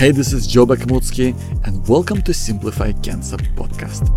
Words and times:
Hey, 0.00 0.12
this 0.12 0.32
is 0.32 0.46
Joe 0.46 0.64
Bakhmutsky, 0.64 1.38
and 1.66 1.86
welcome 1.86 2.22
to 2.22 2.32
Simplify 2.32 2.92
Cancer 3.02 3.36
podcast. 3.36 4.08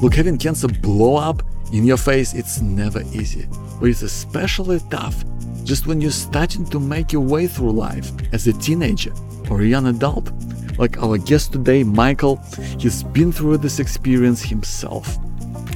Look, 0.00 0.14
having 0.14 0.38
cancer 0.38 0.68
blow 0.68 1.16
up 1.16 1.42
in 1.70 1.84
your 1.84 1.98
face, 1.98 2.32
it's 2.32 2.62
never 2.62 3.02
easy, 3.12 3.46
but 3.78 3.90
it's 3.90 4.00
especially 4.00 4.80
tough 4.88 5.22
just 5.64 5.86
when 5.86 6.00
you're 6.00 6.10
starting 6.10 6.64
to 6.70 6.80
make 6.80 7.12
your 7.12 7.20
way 7.20 7.46
through 7.46 7.72
life 7.72 8.10
as 8.32 8.46
a 8.46 8.54
teenager 8.54 9.12
or 9.50 9.60
a 9.60 9.66
young 9.66 9.86
adult. 9.88 10.30
Like 10.78 10.96
our 11.02 11.18
guest 11.18 11.52
today, 11.52 11.84
Michael, 11.84 12.36
he's 12.78 13.02
been 13.02 13.32
through 13.32 13.58
this 13.58 13.80
experience 13.80 14.40
himself. 14.40 15.18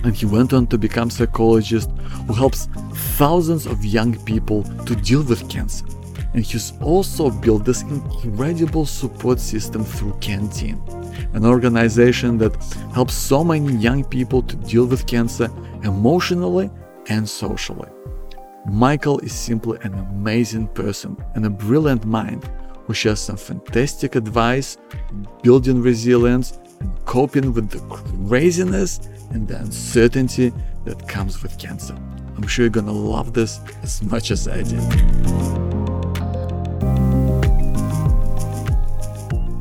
And 0.03 0.15
he 0.15 0.25
went 0.25 0.55
on 0.55 0.67
to 0.69 0.79
become 0.79 1.09
a 1.09 1.11
psychologist 1.11 1.91
who 2.27 2.33
helps 2.33 2.69
thousands 3.19 3.67
of 3.67 3.85
young 3.85 4.19
people 4.25 4.63
to 4.87 4.97
deal 4.97 5.23
with 5.25 5.47
cancer. 5.51 5.85
And 6.35 6.45
he's 6.45 6.73
also 6.83 7.31
built 7.31 7.65
this 7.65 7.83
incredible 7.83 8.87
support 8.87 9.39
system 9.39 9.85
through 9.85 10.19
Canteen, 10.21 10.83
an 11.33 11.47
organization 11.47 12.39
that 12.39 12.57
helps 12.93 13.15
so 13.15 13.45
many 13.45 13.73
young 13.75 14.05
people 14.05 14.43
to 14.43 14.57
deal 14.57 14.85
with 14.85 15.07
cancer 15.07 15.49
emotionally 15.85 16.71
and 17.09 17.29
socially. 17.29 17.89
Michael 18.67 19.21
is 19.21 19.33
simply 19.33 19.79
an 19.83 19.95
amazing 19.95 20.67
person 20.69 21.17
and 21.35 21.47
a 21.47 21.51
brilliant 21.51 22.05
mind 22.05 22.51
who 22.87 22.95
shares 22.95 23.21
some 23.21 23.37
fantastic 23.37 24.17
advice 24.17 24.77
on 25.11 25.29
building 25.43 25.81
resilience 25.81 26.59
and 26.81 27.05
coping 27.05 27.53
with 27.53 27.71
the 27.71 27.81
craziness 28.27 28.99
and 29.31 29.47
the 29.47 29.57
uncertainty 29.59 30.53
that 30.85 31.07
comes 31.09 31.43
with 31.43 31.59
cancer. 31.59 31.95
I'm 32.37 32.47
sure 32.47 32.65
you're 32.65 32.71
gonna 32.71 32.93
love 32.93 33.33
this 33.33 33.61
as 33.83 34.03
much 34.03 34.31
as 34.31 34.49
I 34.49 34.63
did. 34.63 35.44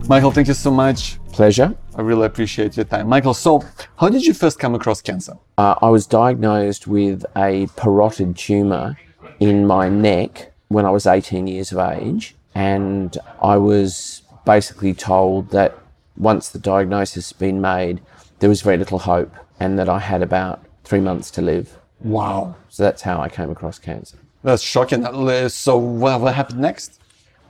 Michael, 0.09 0.31
thank 0.31 0.49
you 0.49 0.53
so 0.53 0.69
much. 0.69 1.17
Pleasure. 1.31 1.73
I 1.95 2.01
really 2.01 2.25
appreciate 2.25 2.75
your 2.75 2.83
time. 2.83 3.07
Michael, 3.07 3.33
so 3.33 3.63
how 3.97 4.09
did 4.09 4.25
you 4.25 4.33
first 4.33 4.59
come 4.59 4.75
across 4.75 5.01
cancer? 5.01 5.37
Uh, 5.57 5.75
I 5.81 5.89
was 5.89 6.05
diagnosed 6.05 6.87
with 6.87 7.23
a 7.37 7.67
parotid 7.77 8.35
tumour 8.35 8.97
in 9.39 9.65
my 9.65 9.87
neck 9.87 10.51
when 10.67 10.85
I 10.85 10.89
was 10.89 11.07
18 11.07 11.47
years 11.47 11.71
of 11.71 11.79
age, 11.79 12.35
and 12.53 13.17
I 13.41 13.55
was 13.55 14.23
basically 14.45 14.93
told 14.93 15.51
that 15.51 15.77
once 16.17 16.49
the 16.49 16.59
diagnosis 16.59 17.29
had 17.29 17.39
been 17.39 17.61
made, 17.61 18.01
there 18.39 18.49
was 18.49 18.61
very 18.61 18.77
little 18.77 18.99
hope, 18.99 19.33
and 19.61 19.79
that 19.79 19.87
I 19.87 19.99
had 19.99 20.21
about 20.21 20.65
three 20.83 20.99
months 20.99 21.31
to 21.31 21.41
live. 21.41 21.79
Wow. 22.01 22.55
So 22.67 22.83
that's 22.83 23.01
how 23.01 23.21
I 23.21 23.29
came 23.29 23.49
across 23.49 23.79
cancer. 23.79 24.17
That's 24.43 24.61
shocking. 24.61 25.05
So 25.47 25.77
what, 25.77 26.19
what 26.19 26.35
happened 26.35 26.59
next? 26.59 26.99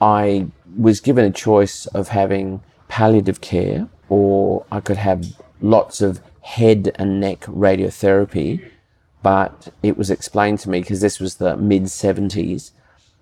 I 0.04 0.48
was 0.76 1.00
given 1.00 1.24
a 1.24 1.30
choice 1.30 1.86
of 1.86 2.08
having 2.08 2.60
palliative 2.88 3.40
care 3.40 3.88
or 4.10 4.66
I 4.70 4.80
could 4.80 4.98
have 4.98 5.40
lots 5.62 6.02
of 6.02 6.20
head 6.42 6.92
and 6.96 7.18
neck 7.20 7.40
radiotherapy. 7.40 8.62
But 9.22 9.72
it 9.82 9.96
was 9.96 10.10
explained 10.10 10.58
to 10.60 10.68
me, 10.68 10.80
because 10.80 11.00
this 11.00 11.18
was 11.18 11.36
the 11.36 11.56
mid 11.56 11.84
70s, 11.84 12.72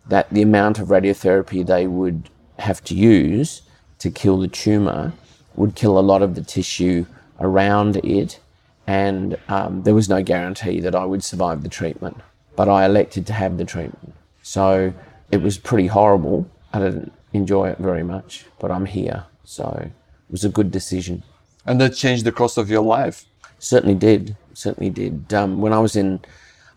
that 0.08 0.28
the 0.30 0.42
amount 0.42 0.80
of 0.80 0.88
radiotherapy 0.88 1.64
they 1.64 1.86
would 1.86 2.28
have 2.58 2.82
to 2.84 2.96
use 2.96 3.62
to 4.00 4.10
kill 4.10 4.38
the 4.38 4.48
tumour 4.48 5.12
would 5.54 5.76
kill 5.76 5.96
a 5.96 6.00
lot 6.00 6.20
of 6.20 6.34
the 6.34 6.42
tissue 6.42 7.06
around 7.38 7.98
it. 7.98 8.40
And 8.88 9.38
um, 9.46 9.84
there 9.84 9.94
was 9.94 10.08
no 10.08 10.20
guarantee 10.20 10.80
that 10.80 10.96
I 10.96 11.04
would 11.04 11.22
survive 11.22 11.62
the 11.62 11.68
treatment. 11.68 12.16
But 12.56 12.68
I 12.68 12.84
elected 12.84 13.24
to 13.28 13.32
have 13.34 13.56
the 13.56 13.64
treatment. 13.64 14.14
So 14.42 14.92
it 15.30 15.40
was 15.42 15.58
pretty 15.58 15.86
horrible. 15.86 16.50
I 16.72 16.78
didn't 16.78 17.12
enjoy 17.32 17.68
it 17.68 17.78
very 17.78 18.02
much, 18.02 18.46
but 18.58 18.70
I'm 18.70 18.86
here. 18.86 19.26
So 19.44 19.64
it 19.82 19.92
was 20.30 20.44
a 20.44 20.48
good 20.48 20.70
decision. 20.70 21.22
And 21.66 21.80
that 21.80 21.94
changed 21.94 22.24
the 22.24 22.32
course 22.32 22.56
of 22.56 22.70
your 22.70 22.82
life? 22.82 23.24
Certainly 23.58 23.96
did. 23.96 24.36
Certainly 24.54 24.90
did. 24.90 25.32
Um, 25.32 25.60
when 25.60 25.72
I 25.72 25.78
was 25.78 25.96
in 25.96 26.20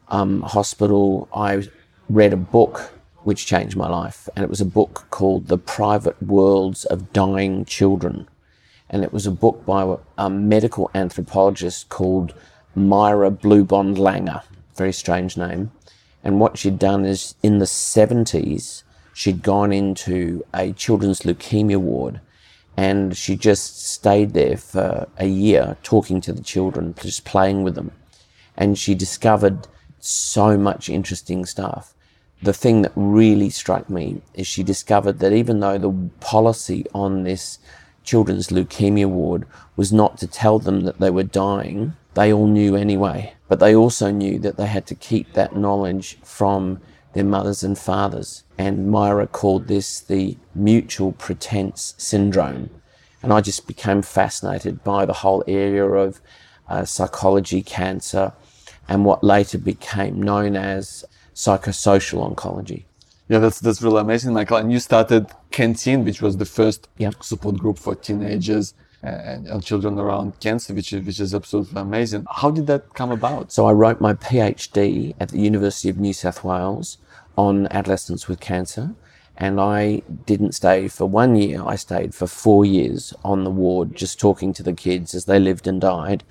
um, 0.09 0.41
hospital, 0.41 1.27
I 1.33 1.67
read 2.09 2.33
a 2.33 2.37
book 2.37 2.91
which 3.23 3.47
changed 3.47 3.75
my 3.75 3.89
life. 3.89 4.29
And 4.35 4.43
it 4.43 4.49
was 4.49 4.61
a 4.61 4.65
book 4.65 5.07
called 5.09 5.47
The 5.47 5.57
Private 5.57 6.21
Worlds 6.21 6.85
of 6.85 7.11
Dying 7.11 7.65
Children. 7.65 8.27
And 8.89 9.03
it 9.03 9.11
was 9.11 9.25
a 9.25 9.31
book 9.31 9.65
by 9.65 9.97
a 10.17 10.29
medical 10.29 10.91
anthropologist 10.93 11.89
called 11.89 12.35
Myra 12.75 13.31
Bluebond 13.31 13.97
Langner. 13.97 14.43
Very 14.75 14.93
strange 14.93 15.37
name. 15.37 15.71
And 16.23 16.39
what 16.39 16.57
she'd 16.57 16.77
done 16.77 17.03
is 17.05 17.35
in 17.41 17.57
the 17.57 17.65
70s, 17.65 18.83
she'd 19.15 19.41
gone 19.41 19.71
into 19.71 20.45
a 20.53 20.73
children's 20.73 21.21
leukemia 21.21 21.77
ward 21.77 22.19
and 22.75 23.15
she 23.15 23.37
just 23.37 23.87
stayed 23.87 24.33
there 24.33 24.57
for 24.57 25.07
a 25.17 25.25
year 25.25 25.77
talking 25.83 26.19
to 26.19 26.33
the 26.33 26.43
children, 26.43 26.93
just 27.01 27.23
playing 27.23 27.63
with 27.63 27.75
them. 27.75 27.91
And 28.57 28.77
she 28.77 28.93
discovered 28.93 29.69
so 30.01 30.57
much 30.57 30.89
interesting 30.89 31.45
stuff. 31.45 31.93
The 32.43 32.51
thing 32.51 32.81
that 32.81 32.91
really 32.93 33.49
struck 33.49 33.89
me 33.89 34.21
is 34.33 34.47
she 34.47 34.63
discovered 34.63 35.19
that 35.19 35.31
even 35.31 35.61
though 35.61 35.77
the 35.77 36.09
policy 36.19 36.85
on 36.93 37.23
this 37.23 37.59
children's 38.03 38.49
leukemia 38.49 39.07
ward 39.07 39.47
was 39.77 39.93
not 39.93 40.17
to 40.17 40.27
tell 40.27 40.59
them 40.59 40.81
that 40.81 40.99
they 40.99 41.09
were 41.09 41.23
dying, 41.23 41.93
they 42.15 42.33
all 42.33 42.47
knew 42.47 42.75
anyway. 42.75 43.33
But 43.47 43.61
they 43.61 43.73
also 43.73 44.11
knew 44.11 44.39
that 44.39 44.57
they 44.57 44.67
had 44.67 44.85
to 44.87 44.95
keep 44.95 45.31
that 45.31 45.55
knowledge 45.55 46.17
from 46.21 46.81
their 47.15 47.23
mothers 47.23 47.63
and 47.63 47.79
fathers. 47.79 48.43
And 48.57 48.91
Myra 48.91 49.25
called 49.25 49.67
this 49.67 50.01
the 50.01 50.37
mutual 50.53 51.13
pretense 51.13 51.95
syndrome. 51.97 52.69
And 53.23 53.33
I 53.33 53.41
just 53.41 53.65
became 53.65 54.01
fascinated 54.03 54.83
by 54.83 55.05
the 55.05 55.13
whole 55.13 55.43
area 55.47 55.85
of 55.85 56.21
uh, 56.67 56.83
psychology, 56.83 57.61
cancer, 57.61 58.33
and 58.87 59.05
what 59.05 59.23
later 59.23 59.57
became 59.57 60.21
known 60.21 60.55
as 60.55 61.05
psychosocial 61.33 62.19
oncology. 62.29 62.83
Yeah, 63.29 63.39
that's 63.39 63.59
that's 63.59 63.81
really 63.81 64.01
amazing, 64.01 64.33
Michael. 64.33 64.57
And 64.57 64.71
you 64.71 64.79
started 64.79 65.27
Canteen, 65.51 66.03
which 66.05 66.21
was 66.21 66.37
the 66.37 66.45
first 66.45 66.87
support 67.21 67.57
group 67.57 67.79
for 67.79 67.95
teenagers 67.95 68.75
and, 69.01 69.47
and 69.47 69.63
children 69.63 69.97
around 69.97 70.39
cancer, 70.39 70.73
which 70.73 70.93
is 70.93 71.03
which 71.05 71.19
is 71.19 71.33
absolutely 71.33 71.81
amazing. 71.81 72.25
How 72.29 72.51
did 72.51 72.67
that 72.67 72.93
come 72.93 73.11
about? 73.11 73.51
So 73.51 73.65
I 73.65 73.71
wrote 73.71 73.99
my 74.01 74.13
PhD 74.13 75.15
at 75.19 75.29
the 75.29 75.39
University 75.39 75.89
of 75.89 75.97
New 75.97 76.13
South 76.13 76.43
Wales 76.43 76.97
on 77.37 77.67
adolescents 77.67 78.27
with 78.27 78.39
cancer. 78.39 78.95
And 79.37 79.59
I 79.59 80.01
didn't 80.25 80.53
stay 80.53 80.87
for 80.87 81.05
one 81.05 81.35
year, 81.35 81.61
I 81.65 81.75
stayed 81.75 82.15
for 82.15 82.25
four 82.25 82.65
years 82.65 83.13
on 83.23 83.43
the 83.43 83.49
ward, 83.49 83.95
just 83.95 84.19
talking 84.19 84.53
to 84.53 84.63
the 84.63 84.73
kids 84.73 85.13
as 85.13 85.25
they 85.25 85.39
lived 85.39 85.67
and 85.67 85.81
died. 85.81 86.23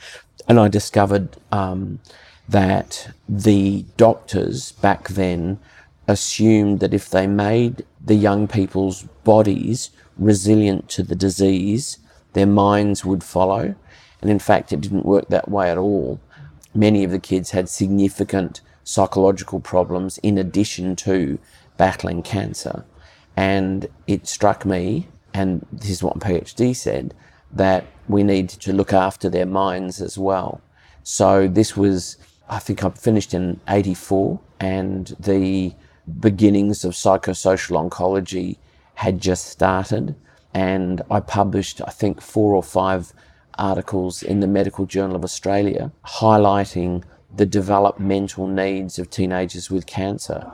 And 0.49 0.59
I 0.59 0.69
discovered 0.69 1.37
um, 1.53 2.01
that 2.49 3.11
the 3.29 3.85
doctors 3.97 4.73
back 4.73 5.09
then 5.09 5.59
assumed 6.07 6.81
that 6.81 6.95
if 6.95 7.09
they 7.11 7.27
made 7.27 7.85
the 8.03 8.15
young 8.15 8.47
people's 8.47 9.03
bodies 9.25 9.91
resilient 10.17 10.89
to 10.91 11.03
the 11.03 11.15
disease, 11.15 11.99
their 12.33 12.47
minds 12.47 13.05
would 13.05 13.25
follow. 13.25 13.75
And 14.21 14.31
in 14.31 14.39
fact, 14.39 14.73
it 14.73 14.81
didn't 14.81 15.07
work 15.07 15.29
that 15.29 15.51
way 15.51 15.71
at 15.71 15.79
all. 15.79 16.21
Many 16.75 17.05
of 17.05 17.11
the 17.11 17.19
kids 17.19 17.51
had 17.51 17.69
significant 17.69 18.61
psychological 18.85 19.61
problems 19.61 20.19
in 20.19 20.39
addition 20.39 20.95
to 20.97 21.39
battling 21.77 22.23
cancer. 22.23 22.85
And 23.37 23.89
it 24.07 24.29
struck 24.29 24.65
me, 24.65 25.09
and 25.33 25.67
this 25.73 25.91
is 25.91 26.03
what 26.03 26.23
my 26.23 26.31
PhD 26.31 26.77
said, 26.77 27.15
that 27.53 27.87
we 28.09 28.23
need 28.23 28.49
to 28.51 28.73
look 28.73 28.93
after 28.93 29.29
their 29.29 29.47
minds 29.47 30.01
as 30.01 30.17
well. 30.17 30.61
So 31.03 31.49
this 31.49 31.77
was, 31.77 32.17
I 32.49 32.59
think 32.59 32.85
I 32.85 32.91
finished 32.91 33.35
in 33.35 33.61
84, 33.69 34.39
and 34.61 35.15
the 35.19 35.73
beginnings 36.21 36.85
of 36.85 36.93
psychosocial 36.93 37.89
oncology 37.89 38.59
had 38.95 39.21
just 39.21 39.47
started. 39.47 40.15
And 40.53 41.03
I 41.11 41.21
published, 41.21 41.81
I 41.85 41.91
think, 41.91 42.21
four 42.21 42.55
or 42.55 42.63
five 42.63 43.13
articles 43.59 44.23
in 44.23 44.41
the 44.41 44.47
Medical 44.47 44.87
Journal 44.87 45.17
of 45.17 45.25
Australia 45.25 45.91
highlighting 46.05 47.05
the 47.37 47.47
developmental 47.47 48.47
needs 48.47 48.99
of 48.99 49.11
teenagers 49.11 49.71
with 49.71 49.87
cancer. 49.87 50.53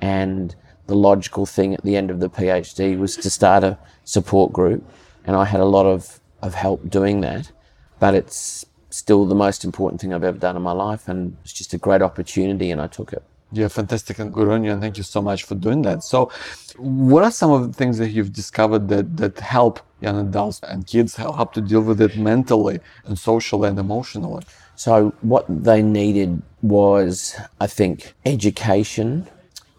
And 0.00 0.54
the 0.86 0.94
logical 0.94 1.46
thing 1.46 1.74
at 1.74 1.82
the 1.82 1.96
end 1.96 2.10
of 2.10 2.20
the 2.20 2.28
PhD 2.28 2.98
was 2.98 3.16
to 3.16 3.30
start 3.30 3.64
a 3.64 3.78
support 4.04 4.52
group. 4.52 4.84
And 5.24 5.36
I 5.36 5.44
had 5.44 5.60
a 5.60 5.64
lot 5.64 5.86
of, 5.86 6.20
of 6.42 6.54
help 6.54 6.88
doing 6.88 7.20
that. 7.20 7.52
But 7.98 8.14
it's 8.14 8.66
still 8.90 9.24
the 9.26 9.34
most 9.34 9.64
important 9.64 10.00
thing 10.00 10.12
I've 10.12 10.24
ever 10.24 10.38
done 10.38 10.56
in 10.56 10.62
my 10.62 10.72
life. 10.72 11.08
And 11.08 11.36
it's 11.44 11.52
just 11.52 11.72
a 11.72 11.78
great 11.78 12.02
opportunity, 12.02 12.70
and 12.70 12.80
I 12.80 12.88
took 12.88 13.12
it. 13.12 13.22
Yeah, 13.54 13.68
fantastic 13.68 14.18
and 14.18 14.34
and 14.34 14.80
thank 14.80 14.96
you 14.96 15.02
so 15.02 15.20
much 15.20 15.42
for 15.44 15.54
doing 15.54 15.82
that. 15.82 16.02
So, 16.02 16.30
what 16.78 17.22
are 17.22 17.30
some 17.30 17.50
of 17.50 17.66
the 17.66 17.72
things 17.74 17.98
that 17.98 18.08
you've 18.08 18.32
discovered 18.32 18.88
that 18.88 19.16
that 19.18 19.40
help 19.40 19.80
young 20.00 20.18
adults 20.26 20.60
and 20.62 20.86
kids 20.86 21.16
help 21.16 21.52
to 21.52 21.60
deal 21.60 21.82
with 21.82 22.00
it 22.00 22.16
mentally 22.16 22.80
and 23.04 23.18
socially 23.18 23.68
and 23.68 23.78
emotionally? 23.78 24.42
So, 24.74 25.12
what 25.20 25.44
they 25.48 25.82
needed 25.82 26.40
was, 26.62 27.36
I 27.60 27.66
think, 27.66 28.14
education, 28.24 29.28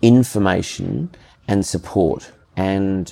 information, 0.04 1.10
and 1.48 1.66
support. 1.66 2.31
And 2.56 3.12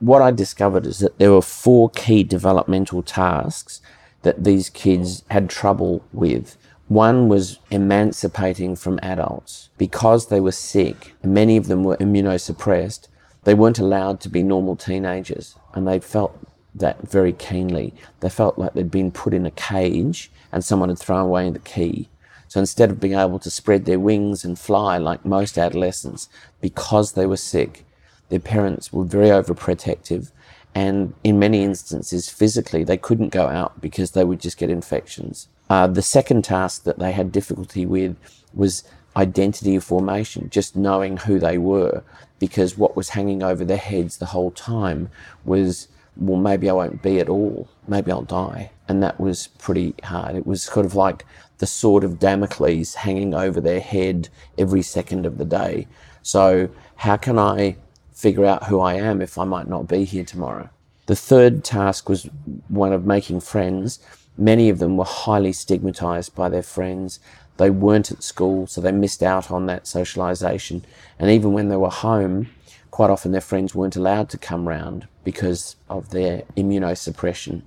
what 0.00 0.20
I 0.20 0.30
discovered 0.30 0.84
is 0.84 0.98
that 0.98 1.18
there 1.18 1.32
were 1.32 1.40
four 1.40 1.88
key 1.88 2.22
developmental 2.22 3.02
tasks 3.02 3.80
that 4.22 4.44
these 4.44 4.68
kids 4.68 5.24
had 5.30 5.48
trouble 5.48 6.04
with. 6.12 6.58
One 6.92 7.26
was 7.26 7.58
emancipating 7.70 8.76
from 8.76 9.00
adults. 9.02 9.70
Because 9.78 10.26
they 10.26 10.40
were 10.40 10.52
sick, 10.52 11.14
many 11.24 11.56
of 11.56 11.66
them 11.66 11.84
were 11.84 11.96
immunosuppressed, 11.96 13.08
they 13.44 13.54
weren't 13.54 13.78
allowed 13.78 14.20
to 14.20 14.28
be 14.28 14.42
normal 14.42 14.76
teenagers. 14.76 15.56
And 15.72 15.88
they 15.88 16.00
felt 16.00 16.38
that 16.74 17.00
very 17.00 17.32
keenly. 17.32 17.94
They 18.20 18.28
felt 18.28 18.58
like 18.58 18.74
they'd 18.74 18.90
been 18.90 19.10
put 19.10 19.32
in 19.32 19.46
a 19.46 19.50
cage 19.52 20.30
and 20.52 20.62
someone 20.62 20.90
had 20.90 20.98
thrown 20.98 21.24
away 21.24 21.48
the 21.48 21.60
key. 21.60 22.10
So 22.46 22.60
instead 22.60 22.90
of 22.90 23.00
being 23.00 23.18
able 23.18 23.38
to 23.38 23.50
spread 23.50 23.86
their 23.86 23.98
wings 23.98 24.44
and 24.44 24.58
fly 24.58 24.98
like 24.98 25.24
most 25.24 25.56
adolescents, 25.56 26.28
because 26.60 27.12
they 27.12 27.24
were 27.24 27.38
sick, 27.38 27.86
their 28.28 28.38
parents 28.38 28.92
were 28.92 29.04
very 29.04 29.28
overprotective. 29.28 30.30
And 30.74 31.14
in 31.24 31.38
many 31.38 31.62
instances, 31.64 32.28
physically, 32.28 32.84
they 32.84 32.98
couldn't 32.98 33.30
go 33.30 33.46
out 33.46 33.80
because 33.80 34.10
they 34.10 34.24
would 34.24 34.40
just 34.40 34.58
get 34.58 34.68
infections. 34.68 35.48
Uh, 35.72 35.86
the 35.86 36.02
second 36.02 36.44
task 36.44 36.82
that 36.82 36.98
they 36.98 37.12
had 37.12 37.32
difficulty 37.32 37.86
with 37.86 38.14
was 38.52 38.84
identity 39.16 39.78
formation, 39.78 40.50
just 40.50 40.76
knowing 40.76 41.16
who 41.16 41.38
they 41.38 41.56
were, 41.56 42.02
because 42.38 42.76
what 42.76 42.94
was 42.94 43.08
hanging 43.08 43.42
over 43.42 43.64
their 43.64 43.78
heads 43.78 44.18
the 44.18 44.26
whole 44.26 44.50
time 44.50 45.08
was, 45.46 45.88
well, 46.18 46.38
maybe 46.38 46.68
I 46.68 46.74
won't 46.74 47.00
be 47.00 47.20
at 47.20 47.30
all. 47.30 47.70
Maybe 47.88 48.12
I'll 48.12 48.20
die. 48.20 48.70
And 48.86 49.02
that 49.02 49.18
was 49.18 49.46
pretty 49.46 49.94
hard. 50.04 50.36
It 50.36 50.46
was 50.46 50.62
sort 50.62 50.84
of 50.84 50.94
like 50.94 51.24
the 51.56 51.66
sword 51.66 52.04
of 52.04 52.18
Damocles 52.18 52.96
hanging 52.96 53.32
over 53.32 53.58
their 53.58 53.80
head 53.80 54.28
every 54.58 54.82
second 54.82 55.24
of 55.24 55.38
the 55.38 55.46
day. 55.46 55.86
So, 56.20 56.68
how 56.96 57.16
can 57.16 57.38
I 57.38 57.76
figure 58.12 58.44
out 58.44 58.64
who 58.64 58.78
I 58.78 58.96
am 58.96 59.22
if 59.22 59.38
I 59.38 59.44
might 59.44 59.68
not 59.68 59.88
be 59.88 60.04
here 60.04 60.24
tomorrow? 60.24 60.68
The 61.06 61.16
third 61.16 61.64
task 61.64 62.10
was 62.10 62.28
one 62.68 62.92
of 62.92 63.06
making 63.06 63.40
friends. 63.40 64.00
Many 64.36 64.68
of 64.68 64.78
them 64.78 64.96
were 64.96 65.04
highly 65.04 65.52
stigmatized 65.52 66.34
by 66.34 66.48
their 66.48 66.62
friends. 66.62 67.20
They 67.58 67.70
weren't 67.70 68.10
at 68.10 68.22
school, 68.22 68.66
so 68.66 68.80
they 68.80 68.92
missed 68.92 69.22
out 69.22 69.50
on 69.50 69.66
that 69.66 69.86
socialization. 69.86 70.84
And 71.18 71.30
even 71.30 71.52
when 71.52 71.68
they 71.68 71.76
were 71.76 71.90
home, 71.90 72.50
quite 72.90 73.10
often 73.10 73.32
their 73.32 73.40
friends 73.40 73.74
weren't 73.74 73.96
allowed 73.96 74.28
to 74.30 74.38
come 74.38 74.68
round 74.68 75.06
because 75.24 75.76
of 75.88 76.10
their 76.10 76.42
immunosuppression. 76.56 77.62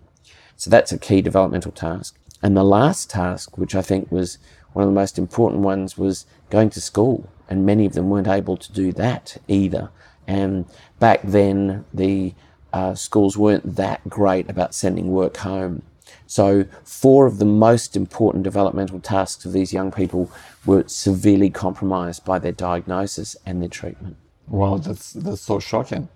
So 0.58 0.70
that's 0.70 0.92
a 0.92 0.98
key 0.98 1.22
developmental 1.22 1.72
task. 1.72 2.18
And 2.42 2.56
the 2.56 2.64
last 2.64 3.10
task, 3.10 3.58
which 3.58 3.76
I 3.76 3.82
think 3.82 4.12
was 4.12 4.38
one 4.74 4.84
of 4.84 4.90
the 4.90 5.00
most 5.00 5.18
important 5.18 5.62
ones, 5.62 5.98
was 5.98 6.26
going 6.50 6.70
to 6.72 6.82
school. 6.82 7.30
And 7.50 7.66
many 7.66 7.86
of 7.86 7.94
them 7.94 8.10
weren't 8.10 8.28
able 8.28 8.58
to 8.58 8.72
do 8.72 8.92
that 8.94 9.38
either. 9.48 9.90
And 10.28 10.66
back 11.00 11.22
then, 11.24 11.86
the 11.94 12.34
uh, 12.74 12.96
schools 12.96 13.38
weren't 13.38 13.76
that 13.76 14.08
great 14.10 14.50
about 14.50 14.74
sending 14.74 15.12
work 15.12 15.38
home. 15.38 15.84
So, 16.28 16.66
four 16.84 17.26
of 17.28 17.38
the 17.38 17.46
most 17.46 17.96
important 17.96 18.44
developmental 18.44 19.00
tasks 19.00 19.46
of 19.46 19.54
these 19.54 19.72
young 19.72 19.92
people 19.92 20.32
were 20.66 20.84
severely 20.88 21.50
compromised 21.50 22.26
by 22.26 22.40
their 22.40 22.52
diagnosis 22.52 23.36
and 23.46 23.62
their 23.62 23.70
treatment. 23.70 24.18
Wow, 24.48 24.78
that's 24.78 25.14
that's 25.14 25.42
so 25.42 25.60
shocking. 25.60 26.10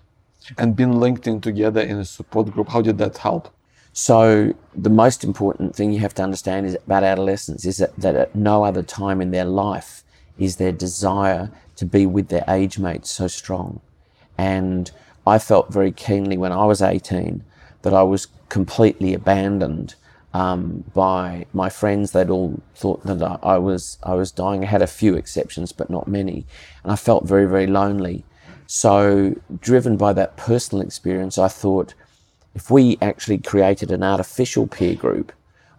And 0.58 0.76
being 0.76 1.00
linked 1.00 1.28
in 1.28 1.42
together 1.42 1.82
in 1.82 1.98
a 1.98 2.06
support 2.06 2.52
group, 2.52 2.70
how 2.70 2.82
did 2.82 2.98
that 2.98 3.18
help? 3.18 3.54
So 3.94 4.54
the 4.76 4.90
most 4.90 5.24
important 5.24 5.76
thing 5.76 5.92
you 5.92 6.00
have 6.00 6.14
to 6.16 6.24
understand 6.24 6.66
is 6.66 6.76
about 6.76 7.04
adolescents 7.04 7.66
is 7.66 7.78
that, 7.78 7.96
that 7.98 8.16
at 8.16 8.36
no 8.36 8.64
other 8.64 8.84
time 8.84 9.22
in 9.22 9.32
their 9.32 9.46
life 9.46 10.04
is 10.38 10.56
their 10.56 10.72
desire 10.72 11.52
to 11.76 11.86
be 11.86 12.06
with 12.06 12.30
their 12.30 12.46
age 12.48 12.80
mates 12.80 13.10
so 13.10 13.28
strong. 13.28 13.82
And 14.38 14.90
I 15.28 15.38
felt 15.38 15.74
very 15.74 15.92
keenly 15.92 16.38
when 16.38 16.52
I 16.52 16.66
was 16.66 16.82
18 16.82 17.44
that 17.82 17.94
I 17.94 18.04
was 18.04 18.28
completely 18.48 19.14
abandoned 19.14 19.96
um, 20.34 20.84
by 20.94 21.46
my 21.54 21.70
friends. 21.70 22.12
They'd 22.12 22.30
all 22.30 22.62
thought 22.76 23.04
that 23.06 23.22
I, 23.22 23.40
I, 23.42 23.58
was 23.58 23.98
I 24.04 24.14
was 24.16 24.32
dying. 24.32 24.64
I 24.64 24.68
had 24.68 24.82
a 24.82 24.88
few 24.88 25.16
exceptions, 25.16 25.72
but 25.72 25.90
not 25.90 26.08
many, 26.08 26.46
and 26.84 26.92
I 26.92 26.96
felt 26.96 27.26
very 27.26 27.46
very 27.46 27.68
lonely. 27.68 28.24
So 28.68 29.36
driven 29.60 29.98
by 29.98 30.14
that 30.14 30.38
personal 30.38 30.86
experience, 30.86 31.38
I 31.38 31.48
thought 31.48 31.94
if 32.54 32.70
we 32.70 32.98
actually 33.02 33.40
created 33.40 33.92
an 33.92 34.04
artificial 34.04 34.68
peer 34.68 34.96
group 34.96 35.32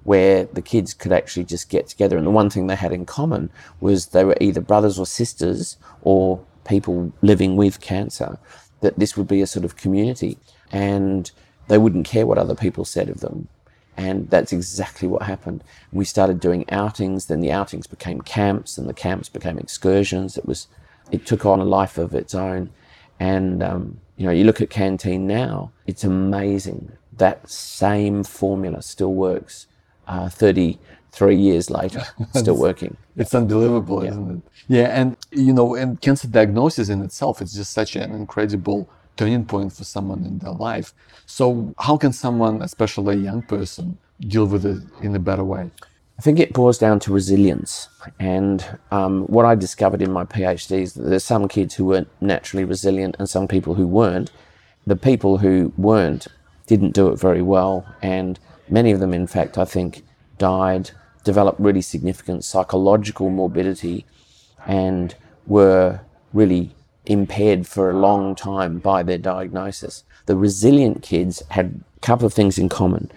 where 0.03 0.45
the 0.45 0.63
kids 0.63 0.95
could 0.95 1.13
actually 1.13 1.45
just 1.45 1.69
get 1.69 1.87
together, 1.87 2.17
and 2.17 2.27
the 2.27 2.31
one 2.31 2.51
thing 2.51 2.67
they 2.67 2.77
had 2.77 2.93
in 2.93 3.07
common 3.07 3.51
was 3.81 4.07
they 4.07 4.25
were 4.25 4.37
either 4.41 4.61
brothers 4.61 4.99
or 4.99 5.07
sisters 5.07 5.77
or 6.03 6.45
people 6.65 7.13
living 7.23 7.57
with 7.57 7.81
cancer, 7.81 8.39
that 8.81 8.99
this 8.99 9.17
would 9.17 9.29
be 9.29 9.43
a 9.43 9.47
sort 9.47 9.65
of 9.65 9.77
community 9.77 10.39
and 10.73 11.31
they 11.69 11.79
wouldn't 11.79 12.07
care 12.07 12.27
what 12.27 12.39
other 12.39 12.55
people 12.55 12.85
said 12.85 13.09
of 13.09 13.21
them. 13.21 13.49
And 13.97 14.31
that's 14.31 14.53
exactly 14.53 15.09
what 15.09 15.23
happened. 15.23 15.63
We 15.93 16.05
started 16.05 16.41
doing 16.41 16.65
outings, 16.71 17.27
then 17.27 17.41
the 17.41 17.53
outings 17.53 17.87
became 17.87 18.21
camps, 18.23 18.79
and 18.79 18.89
the 18.89 18.95
camps 18.95 19.29
became 19.29 19.59
excursions. 19.59 20.39
It 20.39 20.47
was, 20.47 20.69
it 21.11 21.27
took 21.27 21.45
on 21.45 21.61
a 21.61 21.65
life 21.65 21.99
of 21.99 22.15
its 22.15 22.35
own. 22.35 22.71
And 23.19 23.63
um, 23.63 24.01
you 24.17 24.27
know, 24.27 24.33
you 24.33 24.45
look 24.45 24.61
at 24.61 24.71
Canteen 24.71 25.27
now, 25.27 25.73
it's 25.87 26.05
amazing. 26.05 26.93
That 27.17 27.49
same 27.49 28.25
formula 28.25 28.83
still 28.83 29.15
works 29.15 29.67
uh, 30.07 30.29
33 30.29 31.37
years 31.37 31.71
later, 31.71 32.03
still 32.35 32.57
working. 32.57 32.97
It's 33.17 33.35
unbelievable, 33.35 34.05
yeah. 34.05 34.11
isn't 34.11 34.31
it? 34.31 34.43
Yeah, 34.69 35.01
and 35.01 35.17
you 35.31 35.53
know, 35.53 35.75
and 35.75 36.01
cancer 36.01 36.29
diagnosis 36.29 36.89
in 36.89 37.03
itself 37.03 37.43
is 37.43 37.53
just 37.55 37.73
such 37.73 37.97
an 37.97 38.13
incredible 38.13 38.89
turning 39.21 39.45
point 39.45 39.71
for 39.71 39.85
someone 39.85 40.25
in 40.25 40.39
their 40.39 40.53
life. 40.53 40.95
So, 41.27 41.75
how 41.79 41.97
can 41.99 42.13
someone, 42.13 42.63
especially 42.63 43.17
a 43.17 43.19
young 43.19 43.43
person, 43.43 43.99
deal 44.19 44.47
with 44.47 44.65
it 44.65 44.83
in 45.03 45.15
a 45.15 45.19
better 45.19 45.45
way? 45.45 45.71
I 46.19 46.23
think 46.23 46.39
it 46.39 46.55
boils 46.55 46.79
down 46.79 47.01
to 47.01 47.13
resilience. 47.13 47.89
And 48.19 48.59
um, 48.91 49.25
what 49.27 49.45
I 49.45 49.55
discovered 49.55 50.01
in 50.01 50.11
my 50.11 50.25
PhD 50.25 50.83
is 50.83 50.95
that 50.95 51.03
there's 51.03 51.25
some 51.25 51.49
kids 51.49 51.75
who 51.75 51.85
weren't 51.85 52.09
naturally 52.21 52.65
resilient 52.65 53.17
and 53.19 53.29
some 53.29 53.47
people 53.47 53.75
who 53.75 53.87
weren't. 53.87 54.31
The 54.87 54.97
people 54.97 55.39
who 55.39 55.73
weren't 55.77 56.27
didn't 56.67 56.95
do 56.95 57.09
it 57.09 57.19
very 57.19 57.43
well. 57.43 57.87
And 58.01 58.39
many 58.71 58.91
of 58.91 59.01
them, 59.01 59.13
in 59.13 59.27
fact, 59.27 59.59
I 59.59 59.67
think, 59.67 60.03
died, 60.39 60.93
developed 61.25 61.61
really 61.61 61.83
significant 61.83 62.45
psychological 62.45 63.29
morbidity, 63.29 64.07
and 64.67 65.15
were 65.47 66.01
really 66.33 66.75
impaired 67.07 67.67
for 67.67 67.91
a 67.91 67.99
long 67.99 68.35
time 68.35 68.79
by 68.79 69.03
their 69.03 69.19
diagnosis. 69.19 70.05
The 70.27 70.37
resilient 70.37 71.03
kids 71.03 71.43
had 71.51 71.83
a 71.97 72.01
couple 72.01 72.27
of 72.27 72.33
things 72.33 72.59
in 72.59 72.69
common 72.69 73.11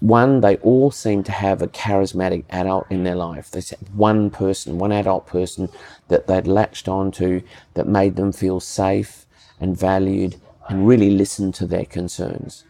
one, 0.00 0.42
they 0.42 0.56
all 0.58 0.92
seemed 0.92 1.26
to 1.26 1.32
have 1.32 1.60
a 1.60 1.66
charismatic 1.66 2.44
adult 2.50 2.86
in 2.88 3.02
their 3.02 3.16
life. 3.16 3.50
There's 3.50 3.70
one 3.92 4.30
person, 4.30 4.78
one 4.78 4.92
adult 4.92 5.26
person 5.26 5.68
that 6.06 6.28
they'd 6.28 6.46
latched 6.46 6.88
onto 6.88 7.42
that 7.74 7.88
made 7.88 8.14
them 8.14 8.30
feel 8.30 8.60
safe 8.60 9.26
and 9.58 9.76
valued 9.76 10.36
and 10.68 10.86
really 10.86 11.10
listened 11.10 11.54
to 11.54 11.66
their 11.66 11.84
concerns. 11.84 12.64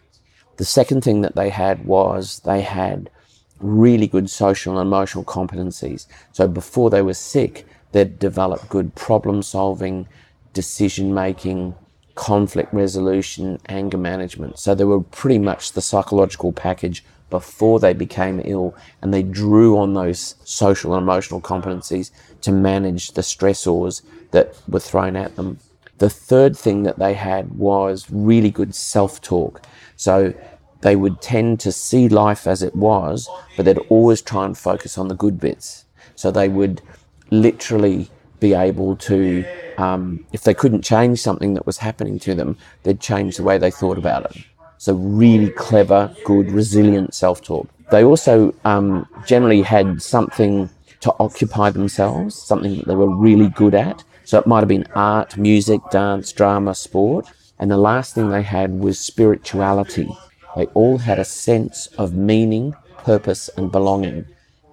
The 0.57 0.65
second 0.65 1.03
thing 1.03 1.21
that 1.21 1.35
they 1.35 1.49
had 1.49 1.85
was 1.85 2.39
they 2.39 2.61
had 2.61 3.11
really 3.59 4.07
good 4.07 4.29
social 4.29 4.79
and 4.79 4.87
emotional 4.87 5.23
competencies. 5.23 6.07
So 6.31 6.47
before 6.47 6.89
they 6.89 7.03
were 7.03 7.13
sick, 7.13 7.67
they'd 7.91 8.17
developed 8.17 8.69
good 8.69 8.95
problem 8.95 9.43
solving, 9.43 10.07
decision 10.59 11.13
making, 11.13 11.73
conflict 12.15 12.73
resolution, 12.73 13.57
anger 13.69 13.97
management. 13.97 14.59
So 14.59 14.75
they 14.75 14.83
were 14.83 14.99
pretty 14.99 15.39
much 15.39 15.71
the 15.71 15.81
psychological 15.81 16.51
package 16.51 17.01
before 17.29 17.79
they 17.79 17.93
became 17.93 18.41
ill 18.43 18.75
and 19.01 19.13
they 19.13 19.23
drew 19.23 19.77
on 19.77 19.93
those 19.93 20.35
social 20.43 20.93
and 20.93 21.01
emotional 21.01 21.39
competencies 21.39 22.11
to 22.41 22.51
manage 22.51 23.13
the 23.13 23.21
stressors 23.21 24.01
that 24.31 24.53
were 24.67 24.81
thrown 24.81 25.15
at 25.15 25.37
them. 25.37 25.59
The 25.99 26.09
third 26.09 26.57
thing 26.57 26.83
that 26.83 26.99
they 26.99 27.13
had 27.13 27.51
was 27.51 28.05
really 28.11 28.51
good 28.51 28.75
self 28.75 29.21
talk. 29.21 29.61
So 29.95 30.33
they 30.81 30.97
would 30.97 31.21
tend 31.21 31.61
to 31.61 31.71
see 31.71 32.09
life 32.09 32.45
as 32.47 32.61
it 32.61 32.75
was, 32.75 33.29
but 33.55 33.63
they'd 33.63 33.87
always 33.87 34.21
try 34.21 34.43
and 34.43 34.57
focus 34.57 34.97
on 34.97 35.07
the 35.07 35.15
good 35.15 35.39
bits. 35.39 35.85
So 36.17 36.31
they 36.31 36.49
would 36.49 36.81
literally 37.31 38.09
be 38.41 38.53
able 38.53 38.95
to, 38.95 39.45
um, 39.79 40.25
if 40.33 40.41
they 40.43 40.53
couldn't 40.53 40.83
change 40.83 41.19
something 41.19 41.53
that 41.53 41.65
was 41.65 41.77
happening 41.77 42.19
to 42.19 42.35
them, 42.35 42.57
they'd 42.83 42.99
change 42.99 43.37
the 43.37 43.43
way 43.43 43.57
they 43.57 43.71
thought 43.71 43.97
about 43.97 44.25
it. 44.29 44.37
So 44.77 44.93
really 44.93 45.51
clever, 45.51 46.13
good, 46.25 46.51
resilient 46.51 47.13
self-talk. 47.13 47.67
They 47.91 48.03
also 48.03 48.53
um, 48.65 49.07
generally 49.25 49.61
had 49.61 50.01
something 50.01 50.69
to 51.01 51.13
occupy 51.19 51.69
themselves, 51.69 52.35
something 52.35 52.77
that 52.77 52.87
they 52.87 52.95
were 52.95 53.09
really 53.09 53.49
good 53.49 53.73
at. 53.73 54.03
So 54.25 54.37
it 54.37 54.45
might 54.45 54.59
have 54.59 54.67
been 54.67 54.87
art, 54.95 55.37
music, 55.37 55.81
dance, 55.91 56.31
drama, 56.31 56.75
sport. 56.75 57.27
And 57.57 57.71
the 57.71 57.77
last 57.77 58.13
thing 58.13 58.29
they 58.29 58.43
had 58.43 58.79
was 58.79 58.99
spirituality. 58.99 60.09
They 60.55 60.65
all 60.67 60.97
had 60.99 61.19
a 61.19 61.25
sense 61.25 61.87
of 61.97 62.13
meaning, 62.13 62.75
purpose, 62.97 63.49
and 63.57 63.71
belonging. 63.71 64.25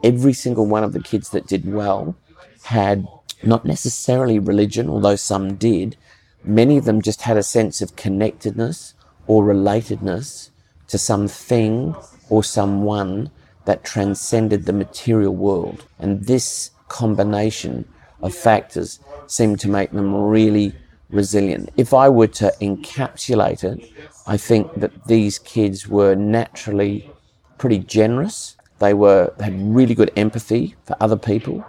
Every 0.05 0.33
single 0.33 0.67
one 0.67 0.85
of 0.85 0.93
the 0.93 1.03
kids 1.03 1.31
that 1.31 1.47
did 1.47 1.73
well 1.73 2.17
had 2.65 3.07
not 3.43 3.65
necessarily 3.65 4.39
religion, 4.39 4.89
although 4.89 5.17
some 5.17 5.57
did. 5.57 5.97
Many 6.45 6.77
of 6.77 6.85
them 6.85 7.03
just 7.03 7.23
had 7.23 7.37
a 7.37 7.43
sense 7.43 7.81
of 7.83 7.97
connectedness 7.97 8.95
or 9.27 9.45
relatedness 9.45 10.51
to 10.89 10.99
something 10.99 11.95
or 12.29 12.45
someone 12.45 13.31
that 13.65 13.85
transcended 13.85 14.65
the 14.65 14.73
material 14.73 15.35
world. 15.35 15.85
And 15.99 16.25
this 16.25 16.71
combination 16.89 17.87
of 18.23 18.35
factors 18.35 19.01
seemed 19.27 19.61
to 19.61 19.69
make 19.69 19.91
them 19.91 20.15
really 20.15 20.75
resilient. 21.11 21.71
If 21.77 21.93
I 21.93 22.09
were 22.09 22.29
to 22.29 22.53
encapsulate 22.61 23.65
it, 23.65 23.93
I 24.27 24.37
think 24.37 24.75
that 24.75 25.07
these 25.07 25.39
kids 25.39 25.89
were 25.89 26.15
naturally 26.15 27.11
pretty 27.59 27.79
generous. 27.79 28.57
They 28.79 28.95
were 28.95 29.33
had 29.41 29.55
really 29.75 29.95
good 29.95 30.13
empathy 30.17 30.75
for 30.85 30.97
other 31.01 31.17
people 31.17 31.65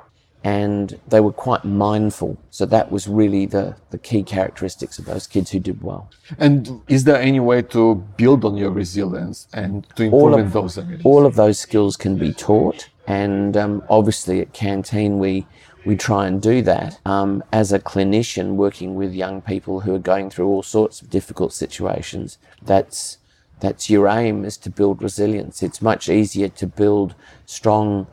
and 0.47 0.97
they 1.09 1.19
were 1.19 1.33
quite 1.33 1.65
mindful. 1.65 2.37
So 2.51 2.65
that 2.67 2.89
was 2.89 3.05
really 3.05 3.45
the, 3.45 3.75
the 3.89 3.97
key 3.97 4.23
characteristics 4.23 4.97
of 4.97 5.03
those 5.03 5.27
kids 5.27 5.51
who 5.51 5.59
did 5.59 5.83
well. 5.83 6.09
And 6.37 6.81
is 6.87 7.03
there 7.03 7.21
any 7.21 7.41
way 7.41 7.61
to 7.63 7.95
build 8.15 8.45
on 8.45 8.55
your 8.55 8.71
resilience 8.71 9.49
and 9.51 9.85
to 9.97 10.03
improve 10.03 10.13
all 10.13 10.33
of, 10.33 10.39
in 10.39 10.49
those 10.51 10.77
areas? 10.77 11.01
All 11.03 11.25
of 11.25 11.35
those 11.35 11.59
skills 11.59 11.97
can 11.97 12.17
be 12.17 12.31
taught, 12.31 12.87
and 13.07 13.57
um, 13.57 13.83
obviously 13.89 14.39
at 14.39 14.53
Canteen 14.53 15.19
we 15.19 15.45
we 15.85 15.97
try 15.97 16.27
and 16.27 16.41
do 16.41 16.61
that. 16.61 16.97
Um, 17.05 17.43
as 17.51 17.73
a 17.73 17.79
clinician 17.79 18.55
working 18.55 18.95
with 18.95 19.13
young 19.13 19.41
people 19.41 19.81
who 19.81 19.93
are 19.95 20.05
going 20.13 20.29
through 20.29 20.47
all 20.47 20.63
sorts 20.63 21.01
of 21.01 21.09
difficult 21.09 21.51
situations, 21.51 22.37
that's 22.61 23.17
that's 23.59 23.89
your 23.89 24.07
aim 24.07 24.45
is 24.45 24.55
to 24.57 24.69
build 24.69 25.01
resilience. 25.01 25.61
It's 25.61 25.81
much 25.81 26.07
easier 26.07 26.47
to 26.47 26.67
build 26.67 27.15
strong 27.45 28.07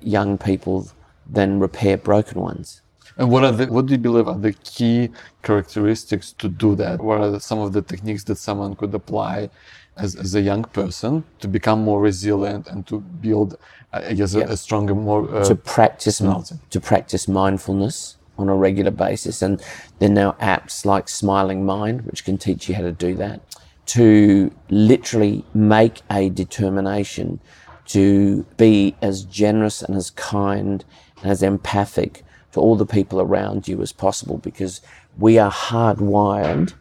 young 0.00 0.36
people 0.36 0.88
than 1.28 1.60
repair 1.60 1.96
broken 1.96 2.40
ones. 2.40 2.82
And 3.16 3.30
what 3.30 3.44
are 3.44 3.52
the, 3.52 3.66
what 3.66 3.86
do 3.86 3.92
you 3.92 3.98
believe 3.98 4.28
are 4.28 4.38
the 4.38 4.52
key 4.52 5.10
characteristics 5.42 6.32
to 6.34 6.48
do 6.48 6.76
that? 6.76 7.00
What 7.00 7.20
are 7.20 7.30
the, 7.32 7.40
some 7.40 7.58
of 7.58 7.72
the 7.72 7.82
techniques 7.82 8.24
that 8.24 8.36
someone 8.36 8.76
could 8.76 8.94
apply 8.94 9.50
as, 9.96 10.14
as 10.14 10.34
a 10.36 10.40
young 10.40 10.62
person 10.64 11.24
to 11.40 11.48
become 11.48 11.82
more 11.82 12.00
resilient 12.00 12.68
and 12.68 12.86
to 12.86 13.00
build, 13.00 13.58
I 13.92 14.14
guess, 14.14 14.34
yep. 14.34 14.48
a, 14.48 14.52
a, 14.52 14.56
stronger, 14.56 14.94
more 14.94 15.34
uh, 15.34 15.44
to 15.44 15.56
practice 15.56 16.18
to 16.18 16.80
practice 16.80 17.26
mindfulness 17.26 18.16
on 18.38 18.48
a 18.48 18.54
regular 18.54 18.92
basis, 18.92 19.42
and 19.42 19.60
there 19.98 20.08
are 20.08 20.12
now 20.12 20.32
apps 20.40 20.84
like 20.84 21.08
Smiling 21.08 21.66
Mind 21.66 22.02
which 22.02 22.24
can 22.24 22.38
teach 22.38 22.68
you 22.68 22.76
how 22.76 22.82
to 22.82 22.92
do 22.92 23.14
that. 23.16 23.40
To 23.86 24.52
literally 24.68 25.44
make 25.54 26.02
a 26.10 26.28
determination 26.28 27.40
to 27.86 28.44
be 28.58 28.94
as 29.00 29.24
generous 29.24 29.82
and 29.82 29.96
as 29.96 30.10
kind 30.10 30.84
and 31.22 31.30
as 31.30 31.42
empathic 31.42 32.24
to 32.52 32.60
all 32.60 32.76
the 32.76 32.86
people 32.86 33.20
around 33.20 33.68
you 33.68 33.82
as 33.82 33.92
possible 33.92 34.38
because 34.38 34.80
we 35.18 35.38
are 35.38 35.50
hardwired 35.50 36.72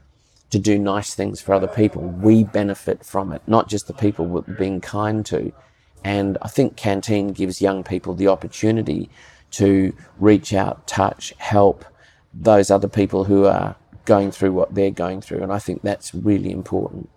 to 0.49 0.59
do 0.59 0.79
nice 0.79 1.13
things 1.13 1.41
for 1.41 1.53
other 1.53 1.67
people. 1.67 2.01
We 2.01 2.43
benefit 2.43 3.03
from 3.05 3.33
it, 3.33 3.41
not 3.47 3.67
just 3.67 3.87
the 3.87 3.93
people 3.93 4.25
we're 4.25 4.41
being 4.41 4.79
kind 4.79 5.25
to. 5.27 5.51
And 6.03 6.37
I 6.41 6.47
think 6.47 6.77
Canteen 6.77 7.33
gives 7.33 7.61
young 7.61 7.83
people 7.83 8.13
the 8.13 8.29
opportunity 8.29 9.09
to 9.51 9.93
reach 10.19 10.53
out, 10.53 10.87
touch, 10.87 11.33
help 11.37 11.83
those 12.33 12.71
other 12.71 12.87
people 12.87 13.25
who 13.25 13.45
are 13.45 13.75
going 14.05 14.31
through 14.31 14.53
what 14.53 14.73
they're 14.73 14.91
going 14.91 15.21
through. 15.21 15.41
And 15.41 15.51
I 15.51 15.59
think 15.59 15.81
that's 15.81 16.13
really 16.13 16.51
important. 16.51 17.09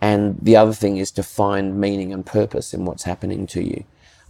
And 0.00 0.38
the 0.42 0.56
other 0.56 0.72
thing 0.72 0.96
is 0.96 1.12
to 1.12 1.22
find 1.22 1.80
meaning 1.80 2.12
and 2.12 2.26
purpose 2.26 2.74
in 2.74 2.84
what's 2.84 3.04
happening 3.04 3.46
to 3.48 3.62
you. 3.62 3.84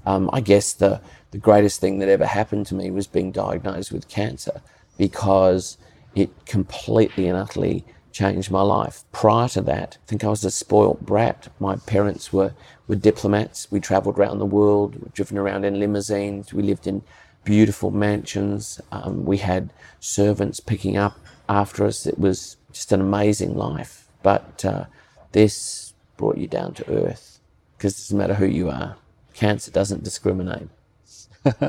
Um, 0.07 0.31
I 0.33 0.41
guess 0.41 0.73
the, 0.73 1.01
the 1.31 1.39
greatest 1.39 1.81
thing 1.81 1.99
that 1.99 2.09
ever 2.09 2.27
happened 2.27 2.67
to 2.67 2.75
me 2.75 2.91
was 2.91 3.07
being 3.07 3.33
diagnosed 3.33 3.93
with 3.93 4.09
cancer 4.09 4.63
because 4.99 5.79
it 6.15 6.47
completely 6.47 7.29
and 7.29 7.39
utterly 7.39 7.85
changed 8.13 8.51
my 8.51 8.63
life. 8.63 9.05
Prior 9.13 9.49
to 9.49 9.63
that, 9.63 9.99
I 10.03 10.07
think 10.07 10.25
I 10.25 10.29
was 10.29 10.45
a 10.45 10.51
spoilt 10.51 11.01
brat. 11.01 11.49
My 11.59 11.77
parents 11.77 12.33
were, 12.33 12.53
were 12.87 12.97
diplomats. 12.97 13.71
We 13.71 13.81
traveled 13.81 14.19
around 14.19 14.39
the 14.39 14.47
world, 14.47 15.13
driven 15.15 15.39
around 15.39 15.65
in 15.65 15.81
limousines. 15.81 16.53
We 16.53 16.63
lived 16.63 16.87
in 16.87 17.03
beautiful 17.45 17.91
mansions. 17.91 18.81
Um, 18.93 19.25
we 19.25 19.39
had 19.39 19.73
servants 20.01 20.61
picking 20.61 20.97
up 20.97 21.19
after 21.49 21.87
us. 21.87 22.07
It 22.07 22.19
was 22.19 22.57
just 22.73 22.93
an 22.93 23.01
amazing 23.01 23.57
life. 23.57 24.09
But 24.23 24.65
uh, 24.65 24.85
this 25.33 25.95
brought 26.17 26.37
you 26.37 26.47
down 26.47 26.75
to 26.75 26.91
earth 26.91 27.41
because 27.77 27.95
it 27.95 28.03
doesn't 28.03 28.19
matter 28.19 28.35
who 28.35 28.47
you 28.47 28.69
are 28.69 28.97
cancer 29.35 29.71
doesn't 29.71 30.05
discriminate. 30.05 30.69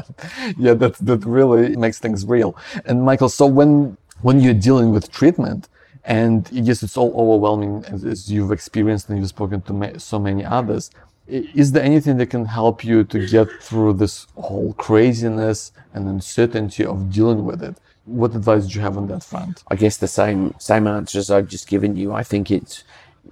yeah, 0.58 0.74
that 0.75 0.96
that 1.01 1.25
really 1.25 1.75
makes 1.75 2.00
things 2.00 2.25
real. 2.25 2.55
And 2.86 3.03
Michael, 3.03 3.29
so 3.29 3.48
when 3.48 3.98
when 4.22 4.39
you're 4.39 4.53
dealing 4.53 4.91
with 4.91 5.12
treatment, 5.12 5.70
and 6.05 6.50
yes, 6.51 6.84
it's 6.84 6.98
all 6.98 7.13
overwhelming 7.15 7.86
as, 7.88 8.05
as 8.05 8.32
you've 8.32 8.51
experienced 8.51 9.10
and 9.10 9.20
you've 9.20 9.29
spoken 9.29 9.62
to 9.63 9.74
ma- 9.74 9.98
so 9.98 10.20
many 10.20 10.46
others. 10.46 10.91
Is 11.27 11.72
there 11.72 11.84
anything 11.84 12.17
that 12.17 12.27
can 12.27 12.46
help 12.46 12.84
you 12.84 13.03
to 13.05 13.27
get 13.27 13.50
through 13.62 13.93
this 13.93 14.27
whole 14.38 14.74
craziness 14.74 15.72
and 15.93 16.08
uncertainty 16.08 16.86
of 16.86 17.12
dealing 17.12 17.46
with 17.46 17.63
it? 17.63 17.77
What 18.05 18.36
advice 18.36 18.67
do 18.67 18.75
you 18.75 18.82
have 18.82 18.98
on 18.98 19.08
that 19.08 19.24
front? 19.24 19.63
I 19.70 19.75
guess 19.75 19.98
the 19.98 20.08
same 20.10 20.55
same 20.60 20.88
answers 20.88 21.32
I've 21.32 21.48
just 21.48 21.67
given 21.67 21.96
you. 21.96 22.13
I 22.13 22.24
think 22.24 22.51
it's 22.51 22.84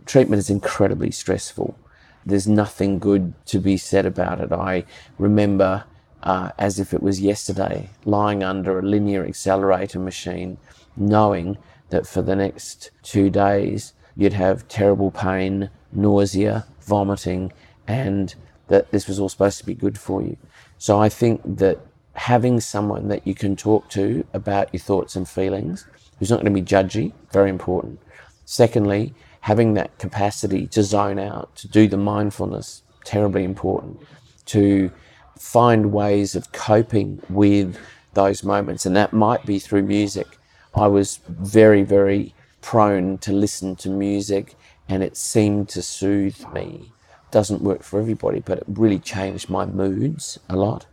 treatment 0.05 0.39
is 0.39 0.49
incredibly 0.49 1.11
stressful 1.11 1.77
there's 2.25 2.47
nothing 2.47 2.99
good 2.99 3.33
to 3.47 3.59
be 3.59 3.77
said 3.77 4.05
about 4.05 4.39
it. 4.39 4.51
I 4.51 4.85
remember 5.17 5.85
uh, 6.23 6.51
as 6.57 6.79
if 6.79 6.93
it 6.93 7.01
was 7.01 7.19
yesterday, 7.21 7.89
lying 8.05 8.43
under 8.43 8.77
a 8.77 8.83
linear 8.83 9.25
accelerator 9.25 9.99
machine, 9.99 10.57
knowing 10.95 11.57
that 11.89 12.07
for 12.07 12.21
the 12.21 12.35
next 12.35 12.91
two 13.03 13.29
days 13.29 13.93
you'd 14.15 14.33
have 14.33 14.67
terrible 14.67 15.11
pain, 15.11 15.69
nausea, 15.91 16.65
vomiting, 16.81 17.51
and 17.87 18.35
that 18.67 18.91
this 18.91 19.07
was 19.07 19.19
all 19.19 19.29
supposed 19.29 19.57
to 19.57 19.65
be 19.65 19.73
good 19.73 19.97
for 19.97 20.21
you. 20.21 20.37
So 20.77 20.99
I 20.99 21.09
think 21.09 21.41
that 21.57 21.79
having 22.13 22.59
someone 22.59 23.07
that 23.07 23.25
you 23.25 23.33
can 23.33 23.55
talk 23.55 23.89
to 23.89 24.25
about 24.33 24.73
your 24.73 24.79
thoughts 24.79 25.15
and 25.15 25.27
feelings, 25.27 25.85
who's 26.19 26.29
not 26.29 26.37
going 26.41 26.53
to 26.53 26.61
be 26.61 26.65
judgy, 26.65 27.13
very 27.31 27.49
important. 27.49 27.99
Secondly, 28.45 29.13
having 29.41 29.73
that 29.73 29.97
capacity 29.97 30.67
to 30.67 30.83
zone 30.83 31.19
out, 31.19 31.55
to 31.57 31.67
do 31.67 31.87
the 31.87 31.97
mindfulness, 31.97 32.83
terribly 33.03 33.43
important. 33.43 33.99
To 34.47 34.91
find 35.37 35.91
ways 35.91 36.35
of 36.35 36.51
coping 36.51 37.21
with 37.29 37.77
those 38.13 38.43
moments, 38.43 38.85
and 38.85 38.95
that 38.95 39.13
might 39.13 39.45
be 39.45 39.59
through 39.59 39.83
music. 39.83 40.37
I 40.75 40.87
was 40.87 41.19
very, 41.27 41.83
very 41.83 42.33
prone 42.61 43.17
to 43.19 43.33
listen 43.33 43.75
to 43.77 43.89
music, 43.89 44.55
and 44.87 45.01
it 45.03 45.17
seemed 45.17 45.69
to 45.69 45.81
soothe 45.81 46.45
me. 46.53 46.91
Doesn't 47.31 47.61
work 47.61 47.81
for 47.81 47.99
everybody, 47.99 48.41
but 48.41 48.59
it 48.59 48.63
really 48.67 48.99
changed 48.99 49.49
my 49.49 49.65
moods 49.65 50.39
a 50.49 50.55
lot. 50.55 50.85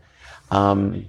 Um, 0.51 1.05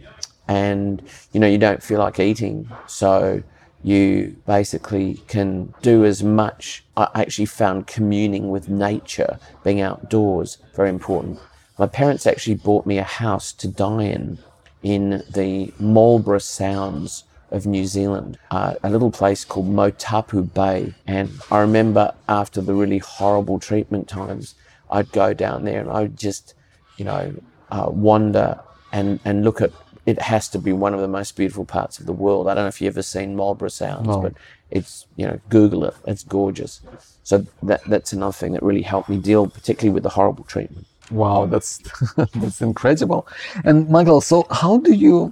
and 0.47 1.01
you 1.31 1.39
know, 1.39 1.47
you 1.47 1.57
don't 1.57 1.81
feel 1.81 1.99
like 1.99 2.19
eating, 2.19 2.69
so 2.87 3.43
you 3.83 4.35
basically 4.45 5.15
can 5.27 5.73
do 5.81 6.03
as 6.05 6.23
much. 6.23 6.83
I 6.97 7.07
actually 7.15 7.45
found 7.45 7.87
communing 7.87 8.49
with 8.49 8.69
nature, 8.69 9.39
being 9.63 9.81
outdoors, 9.81 10.57
very 10.75 10.89
important. 10.89 11.39
My 11.77 11.87
parents 11.87 12.27
actually 12.27 12.55
bought 12.55 12.85
me 12.85 12.97
a 12.97 13.03
house 13.03 13.53
to 13.53 13.67
die 13.67 14.03
in, 14.03 14.39
in 14.83 15.23
the 15.29 15.73
Marlborough 15.79 16.39
Sounds 16.39 17.23
of 17.51 17.65
New 17.65 17.85
Zealand, 17.85 18.37
uh, 18.51 18.75
a 18.83 18.89
little 18.89 19.11
place 19.11 19.45
called 19.45 19.67
Moetapu 19.67 20.53
Bay. 20.53 20.93
And 21.07 21.31
I 21.49 21.59
remember 21.59 22.13
after 22.27 22.61
the 22.61 22.73
really 22.73 22.99
horrible 22.99 23.59
treatment 23.59 24.07
times, 24.07 24.55
I'd 24.91 25.11
go 25.11 25.33
down 25.33 25.63
there 25.63 25.79
and 25.79 25.89
I'd 25.89 26.17
just, 26.17 26.53
you 26.97 27.05
know, 27.05 27.33
uh, 27.71 27.87
wander 27.89 28.59
and, 28.91 29.19
and 29.23 29.43
look 29.43 29.61
at 29.61 29.71
it 30.09 30.19
has 30.19 30.49
to 30.49 30.59
be 30.59 30.73
one 30.73 30.95
of 30.95 31.01
the 31.01 31.07
most 31.07 31.35
beautiful 31.35 31.65
parts 31.65 31.99
of 31.99 32.07
the 32.07 32.17
world. 32.23 32.47
I 32.47 32.55
don't 32.55 32.63
know 32.63 32.69
if 32.69 32.81
you've 32.81 32.95
ever 32.95 33.03
seen 33.03 33.35
Marlborough 33.35 33.69
Sounds, 33.69 34.07
no. 34.07 34.21
but 34.21 34.33
it's 34.71 35.05
you 35.17 35.25
know 35.27 35.39
Google 35.49 35.85
it. 35.85 35.95
It's 36.07 36.23
gorgeous. 36.23 36.81
So 37.23 37.45
that 37.63 37.81
that's 37.85 38.11
another 38.11 38.33
thing 38.33 38.53
that 38.53 38.63
really 38.63 38.81
helped 38.81 39.07
me 39.07 39.17
deal, 39.17 39.47
particularly 39.47 39.93
with 39.93 40.03
the 40.03 40.09
horrible 40.09 40.45
treatment. 40.45 40.87
Wow, 41.11 41.45
that's 41.45 41.71
that's 42.41 42.61
incredible. 42.61 43.27
And 43.63 43.87
Michael, 43.89 44.21
so 44.21 44.47
how 44.49 44.77
do 44.77 44.93
you? 44.93 45.31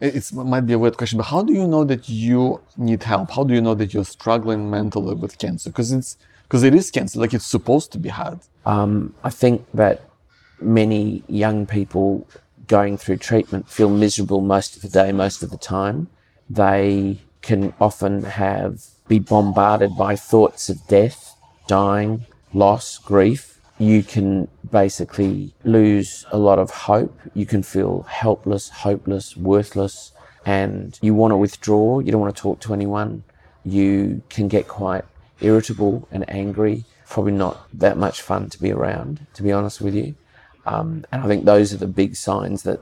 It 0.00 0.32
might 0.32 0.66
be 0.70 0.74
a 0.74 0.78
weird 0.78 0.96
question, 0.96 1.16
but 1.16 1.24
how 1.34 1.42
do 1.42 1.52
you 1.52 1.66
know 1.66 1.84
that 1.84 2.08
you 2.08 2.60
need 2.76 3.02
help? 3.02 3.30
How 3.30 3.42
do 3.44 3.52
you 3.54 3.62
know 3.62 3.74
that 3.74 3.92
you're 3.94 4.04
struggling 4.18 4.70
mentally 4.70 5.14
with 5.14 5.38
cancer? 5.38 5.70
Because 5.70 5.90
it's 5.90 6.18
because 6.44 6.62
it 6.62 6.74
is 6.74 6.90
cancer, 6.90 7.18
like 7.18 7.34
it's 7.34 7.46
supposed 7.46 7.92
to 7.92 7.98
be 7.98 8.10
hard. 8.10 8.40
Um, 8.66 9.14
I 9.24 9.30
think 9.30 9.66
that 9.72 9.96
many 10.60 11.22
young 11.28 11.66
people 11.66 12.26
going 12.68 12.96
through 12.98 13.16
treatment 13.16 13.68
feel 13.68 13.90
miserable 13.90 14.40
most 14.40 14.76
of 14.76 14.82
the 14.82 14.88
day, 14.88 15.10
most 15.10 15.42
of 15.42 15.50
the 15.50 15.58
time. 15.58 16.08
They 16.48 17.18
can 17.42 17.74
often 17.80 18.22
have 18.22 18.84
be 19.08 19.18
bombarded 19.18 19.96
by 19.96 20.16
thoughts 20.16 20.68
of 20.68 20.86
death, 20.86 21.34
dying, 21.66 22.26
loss, 22.52 22.98
grief. 22.98 23.58
You 23.78 24.02
can 24.02 24.48
basically 24.70 25.54
lose 25.64 26.26
a 26.30 26.38
lot 26.38 26.58
of 26.58 26.70
hope. 26.70 27.18
You 27.34 27.46
can 27.46 27.62
feel 27.62 28.02
helpless, 28.02 28.68
hopeless, 28.68 29.36
worthless, 29.36 30.12
and 30.44 30.98
you 31.00 31.14
want 31.14 31.32
to 31.32 31.36
withdraw. 31.36 32.00
You 32.00 32.12
don't 32.12 32.20
want 32.20 32.34
to 32.34 32.42
talk 32.42 32.60
to 32.60 32.74
anyone. 32.74 33.24
You 33.64 34.22
can 34.28 34.48
get 34.48 34.68
quite 34.68 35.04
irritable 35.40 36.08
and 36.10 36.28
angry. 36.28 36.84
probably 37.08 37.32
not 37.32 37.66
that 37.72 37.96
much 37.96 38.20
fun 38.20 38.50
to 38.50 38.60
be 38.60 38.70
around, 38.70 39.26
to 39.34 39.42
be 39.42 39.52
honest 39.52 39.80
with 39.80 39.94
you. 39.94 40.14
Um, 40.68 41.04
and 41.10 41.22
I 41.22 41.26
think 41.26 41.44
those 41.44 41.72
are 41.72 41.78
the 41.78 41.86
big 41.86 42.14
signs 42.14 42.62
that 42.64 42.80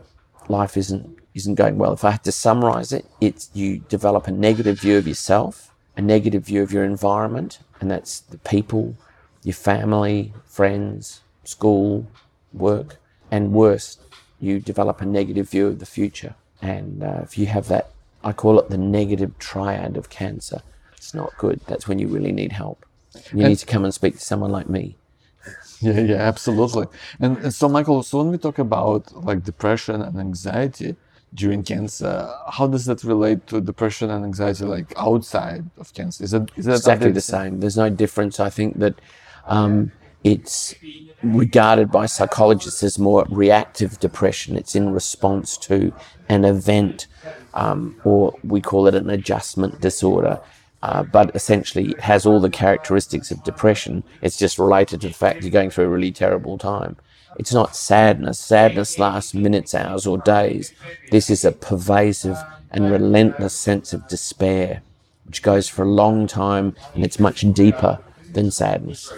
life 0.49 0.77
isn't 0.77 1.19
isn't 1.35 1.55
going 1.55 1.77
well. 1.79 1.93
If 1.93 2.05
I 2.05 2.13
had 2.13 2.25
to 2.25 2.33
summarize 2.33 2.93
it, 2.93 3.05
it's 3.21 3.51
you 3.53 3.79
develop 3.89 4.27
a 4.27 4.33
negative 4.33 4.81
view 4.81 4.97
of 4.97 5.07
yourself, 5.07 5.71
a 5.97 6.03
negative 6.03 6.45
view 6.47 6.63
of 6.63 6.73
your 6.73 6.85
environment, 6.85 7.59
and 7.81 7.91
that's 7.91 8.21
the 8.21 8.39
people, 8.39 8.97
your 9.45 9.55
family, 9.55 10.33
friends, 10.47 11.21
school, 11.45 12.07
work, 12.53 12.97
and 13.31 13.53
worse, 13.53 13.99
you 14.41 14.59
develop 14.59 15.01
a 15.01 15.07
negative 15.07 15.51
view 15.51 15.67
of 15.67 15.79
the 15.79 15.87
future. 15.87 16.35
And 16.63 17.03
uh, 17.03 17.21
if 17.23 17.39
you 17.39 17.47
have 17.47 17.69
that, 17.69 17.91
I 18.25 18.33
call 18.33 18.59
it 18.59 18.71
the 18.71 18.79
negative 18.79 19.39
triad 19.39 19.97
of 19.97 20.11
cancer. 20.11 20.63
It's 20.97 21.15
not 21.15 21.37
good. 21.39 21.61
That's 21.67 21.87
when 21.87 21.99
you 21.99 22.09
really 22.09 22.33
need 22.33 22.53
help. 22.53 22.85
You 23.33 23.41
and 23.41 23.49
need 23.51 23.59
to 23.59 23.67
come 23.67 23.85
and 23.85 23.95
speak 23.95 24.15
to 24.15 24.21
someone 24.21 24.51
like 24.51 24.69
me. 24.69 24.97
Yeah, 25.81 26.01
yeah, 26.01 26.17
absolutely. 26.17 26.87
And, 27.21 27.37
and 27.39 27.53
so, 27.53 27.69
Michael, 27.69 28.03
so 28.03 28.19
when 28.19 28.31
we 28.31 28.39
talk 28.39 28.59
about 28.59 29.13
like 29.25 29.45
depression 29.45 30.01
and 30.01 30.19
anxiety 30.19 30.97
during 31.35 31.63
cancer, 31.63 32.33
how 32.51 32.67
does 32.67 32.87
that 32.87 33.05
relate 33.05 33.47
to 33.49 33.61
depression 33.61 34.11
and 34.11 34.25
anxiety 34.25 34.65
like 34.65 34.95
outside 34.97 35.69
of 35.79 35.93
cancer? 35.93 36.25
Is 36.25 36.33
it 36.33 36.51
is 36.57 36.65
that 36.65 36.77
exactly 36.77 37.11
the 37.13 37.21
same? 37.21 37.61
There's 37.61 37.77
no 37.77 37.91
difference. 37.91 38.41
I 38.41 38.49
think 38.49 38.79
that 38.79 38.95
um, 39.47 39.93
it's 40.25 40.75
regarded 41.23 41.91
by 41.91 42.07
psychologists 42.07 42.83
as 42.83 42.99
more 42.99 43.27
reactive 43.29 44.01
depression. 44.01 44.57
It's 44.57 44.75
in 44.75 44.91
response 44.91 45.57
to 45.59 45.93
an 46.29 46.45
event, 46.45 47.07
um, 47.55 48.01
or 48.05 48.35
we 48.43 48.61
call 48.61 48.87
it 48.87 48.95
an 48.95 49.11
adjustment 49.11 49.81
disorder. 49.81 50.41
Uh, 50.83 51.03
but 51.03 51.35
essentially, 51.35 51.95
has 52.01 52.27
all 52.27 52.39
the 52.39 52.51
characteristics 52.51 53.31
of 53.31 53.43
depression. 53.43 54.05
It's 54.23 54.37
just 54.37 54.59
related 54.59 55.01
to 55.01 55.09
the 55.09 55.15
fact 55.15 55.43
you're 55.43 55.51
going 55.51 55.71
through 55.71 55.87
a 55.87 55.89
really 55.89 56.13
terrible 56.13 56.59
time. 56.59 56.97
It's 57.39 57.53
not 57.53 57.77
sadness. 57.77 58.39
Sadness 58.39 58.99
lasts 58.99 59.35
minutes, 59.35 59.75
hours, 59.75 60.07
or 60.07 60.19
days. 60.19 60.73
This 61.11 61.31
is 61.31 61.45
a 61.45 61.53
pervasive 61.53 62.39
and 62.71 62.91
relentless 62.91 63.55
sense 63.55 63.93
of 63.93 64.07
despair, 64.09 64.83
which 65.25 65.43
goes 65.43 65.69
for 65.69 65.83
a 65.83 65.89
long 65.89 66.27
time 66.27 66.75
and 66.95 67.05
it's 67.05 67.19
much 67.19 67.41
deeper 67.53 67.99
than 68.33 68.51
sadness. 68.51 69.13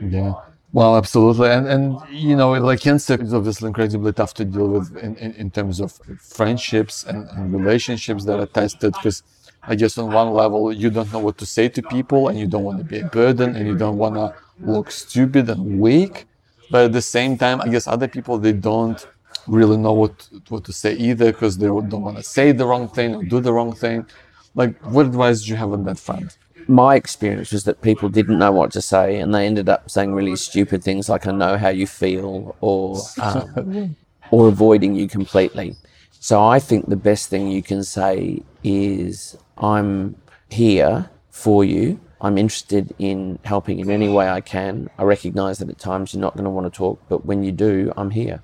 Yeah. 0.00 0.34
Well, 0.72 0.96
absolutely, 0.96 1.50
and 1.50 1.66
and 1.66 1.98
you 2.10 2.36
know, 2.36 2.52
like 2.52 2.80
cancer 2.80 3.20
is 3.20 3.34
obviously 3.34 3.66
incredibly 3.66 4.12
tough 4.12 4.34
to 4.34 4.44
deal 4.44 4.68
with 4.68 4.96
in, 4.98 5.16
in, 5.16 5.32
in 5.34 5.50
terms 5.50 5.80
of 5.80 5.98
friendships 6.20 7.02
and, 7.02 7.28
and 7.30 7.52
relationships 7.52 8.24
that 8.26 8.38
are 8.38 8.46
tested 8.46 8.92
because 8.92 9.24
I 9.62 9.74
guess 9.74 9.98
on 9.98 10.12
one 10.12 10.30
level 10.32 10.72
you 10.72 10.90
don't 10.90 11.12
know 11.12 11.18
what 11.18 11.38
to 11.38 11.46
say 11.46 11.68
to 11.68 11.82
people 11.82 12.28
and 12.28 12.38
you 12.38 12.46
don't 12.46 12.64
want 12.64 12.78
to 12.78 12.84
be 12.84 13.00
a 13.00 13.06
burden 13.06 13.56
and 13.56 13.66
you 13.66 13.76
don't 13.76 13.98
want 13.98 14.14
to 14.14 14.34
look 14.60 14.90
stupid 14.90 15.48
and 15.50 15.80
weak, 15.80 16.26
but 16.70 16.86
at 16.86 16.92
the 16.92 17.02
same 17.02 17.36
time, 17.36 17.60
I 17.60 17.68
guess 17.68 17.86
other 17.86 18.08
people 18.08 18.38
they 18.38 18.52
don't 18.52 19.06
really 19.46 19.76
know 19.76 19.92
what 19.92 20.28
what 20.48 20.64
to 20.64 20.72
say 20.72 20.94
either 20.94 21.32
because 21.32 21.58
they 21.58 21.66
don't 21.66 22.02
want 22.02 22.16
to 22.16 22.22
say 22.22 22.52
the 22.52 22.66
wrong 22.66 22.88
thing 22.88 23.14
or 23.14 23.22
do 23.24 23.40
the 23.40 23.52
wrong 23.52 23.72
thing. 23.72 24.06
Like, 24.54 24.76
what 24.80 25.06
advice 25.06 25.42
do 25.42 25.50
you 25.50 25.56
have 25.56 25.72
on 25.72 25.84
that 25.84 25.98
front? 25.98 26.36
my 26.70 26.94
experience 26.94 27.52
was 27.52 27.64
that 27.64 27.82
people 27.82 28.08
didn't 28.08 28.38
know 28.38 28.52
what 28.52 28.70
to 28.72 28.80
say 28.80 29.18
and 29.18 29.34
they 29.34 29.46
ended 29.46 29.68
up 29.68 29.90
saying 29.90 30.12
really 30.14 30.36
stupid 30.36 30.82
things 30.82 31.08
like 31.08 31.26
I 31.26 31.32
know 31.32 31.56
how 31.58 31.68
you 31.68 31.86
feel 31.86 32.56
or 32.60 33.00
um, 33.20 33.96
or 34.30 34.48
avoiding 34.48 34.94
you 34.94 35.08
completely. 35.08 35.76
So 36.22 36.44
I 36.44 36.58
think 36.58 36.86
the 36.86 36.96
best 36.96 37.30
thing 37.30 37.48
you 37.48 37.62
can 37.62 37.82
say 37.82 38.42
is 38.62 39.38
I'm 39.56 40.16
here 40.50 41.08
for 41.30 41.64
you. 41.64 41.98
I'm 42.20 42.36
interested 42.36 42.94
in 42.98 43.38
helping 43.42 43.78
in 43.78 43.90
any 43.90 44.10
way 44.10 44.28
I 44.28 44.42
can. 44.42 44.90
I 44.98 45.04
recognize 45.04 45.60
that 45.60 45.70
at 45.70 45.78
times 45.78 46.12
you're 46.12 46.20
not 46.20 46.34
going 46.34 46.44
to 46.44 46.50
want 46.50 46.70
to 46.70 46.76
talk, 46.76 47.00
but 47.08 47.24
when 47.24 47.42
you 47.42 47.52
do, 47.52 47.90
I'm 47.96 48.10
here. 48.10 48.42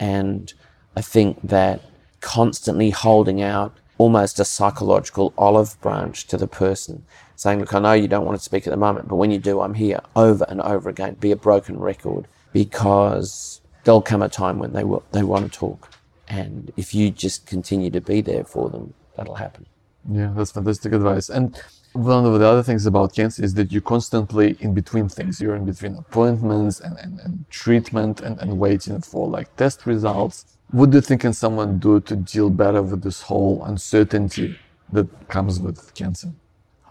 And 0.00 0.54
I 0.96 1.02
think 1.02 1.38
that 1.42 1.82
constantly 2.22 2.88
holding 2.88 3.42
out 3.42 3.76
almost 3.98 4.40
a 4.40 4.44
psychological 4.46 5.34
olive 5.36 5.78
branch 5.82 6.26
to 6.28 6.38
the 6.38 6.46
person 6.46 7.04
saying, 7.36 7.60
Look, 7.60 7.74
I 7.74 7.78
know 7.78 7.92
you 7.92 8.08
don't 8.08 8.24
want 8.24 8.38
to 8.38 8.44
speak 8.44 8.66
at 8.66 8.70
the 8.70 8.78
moment, 8.78 9.08
but 9.08 9.16
when 9.16 9.30
you 9.30 9.38
do, 9.38 9.60
I'm 9.60 9.74
here 9.74 10.00
over 10.16 10.46
and 10.48 10.62
over 10.62 10.88
again. 10.88 11.16
Be 11.20 11.30
a 11.30 11.36
broken 11.36 11.78
record 11.78 12.26
because 12.54 13.60
there'll 13.84 14.00
come 14.00 14.22
a 14.22 14.30
time 14.30 14.58
when 14.58 14.72
they 14.72 14.82
will, 14.82 15.04
they 15.12 15.22
want 15.22 15.52
to 15.52 15.58
talk. 15.58 15.90
And 16.32 16.72
if 16.78 16.94
you 16.94 17.10
just 17.10 17.44
continue 17.46 17.90
to 17.90 18.00
be 18.00 18.22
there 18.22 18.42
for 18.42 18.70
them, 18.70 18.94
that'll 19.16 19.34
happen. 19.34 19.66
Yeah, 20.10 20.32
that's 20.34 20.50
fantastic 20.50 20.94
advice. 20.94 21.28
And 21.28 21.60
one 21.92 22.24
of 22.24 22.40
the 22.40 22.46
other 22.46 22.62
things 22.62 22.86
about 22.86 23.14
cancer 23.14 23.44
is 23.44 23.52
that 23.54 23.70
you're 23.70 23.82
constantly 23.82 24.56
in 24.60 24.72
between 24.72 25.10
things. 25.10 25.42
You're 25.42 25.56
in 25.56 25.66
between 25.66 25.94
appointments 25.94 26.80
and, 26.80 26.98
and, 26.98 27.20
and 27.20 27.44
treatment 27.50 28.22
and, 28.22 28.40
and 28.40 28.58
waiting 28.58 29.02
for 29.02 29.28
like 29.28 29.54
test 29.56 29.84
results. 29.84 30.56
What 30.70 30.88
do 30.88 30.96
you 30.96 31.02
think 31.02 31.20
can 31.20 31.34
someone 31.34 31.78
do 31.78 32.00
to 32.00 32.16
deal 32.16 32.48
better 32.48 32.80
with 32.80 33.02
this 33.02 33.20
whole 33.20 33.62
uncertainty 33.64 34.58
that 34.90 35.28
comes 35.28 35.60
with 35.60 35.94
cancer? 35.94 36.32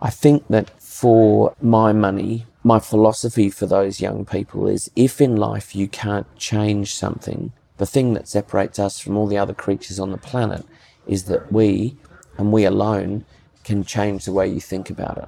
I 0.03 0.11
think 0.11 0.47
that 0.49 0.69
for 0.79 1.55
my 1.59 1.93
money, 1.93 2.45
my 2.63 2.77
philosophy 2.77 3.49
for 3.49 3.65
those 3.65 3.99
young 3.99 4.23
people 4.23 4.67
is 4.67 4.91
if 4.95 5.19
in 5.19 5.35
life 5.35 5.75
you 5.75 5.87
can't 5.87 6.27
change 6.37 6.93
something, 6.93 7.53
the 7.81 7.87
thing 7.87 8.13
that 8.13 8.27
separates 8.27 8.77
us 8.77 8.99
from 8.99 9.17
all 9.17 9.25
the 9.25 9.39
other 9.39 9.55
creatures 9.55 9.99
on 9.99 10.11
the 10.11 10.17
planet 10.19 10.63
is 11.07 11.23
that 11.23 11.51
we, 11.51 11.97
and 12.37 12.51
we 12.51 12.63
alone, 12.63 13.25
can 13.63 13.83
change 13.83 14.23
the 14.23 14.31
way 14.31 14.47
you 14.47 14.59
think 14.59 14.91
about 14.91 15.17
it. 15.17 15.27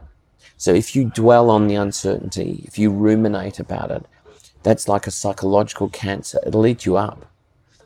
So 0.56 0.72
if 0.72 0.96
you 0.96 1.06
dwell 1.06 1.50
on 1.50 1.68
the 1.68 1.74
uncertainty, 1.74 2.62
if 2.68 2.78
you 2.78 2.92
ruminate 2.92 3.60
about 3.60 3.90
it, 3.90 4.06
that's 4.62 4.88
like 4.88 5.08
a 5.08 5.12
psychological 5.12 5.90
cancer. 5.90 6.40
It'll 6.46 6.68
eat 6.68 6.86
you 6.86 6.96
up. 6.96 7.26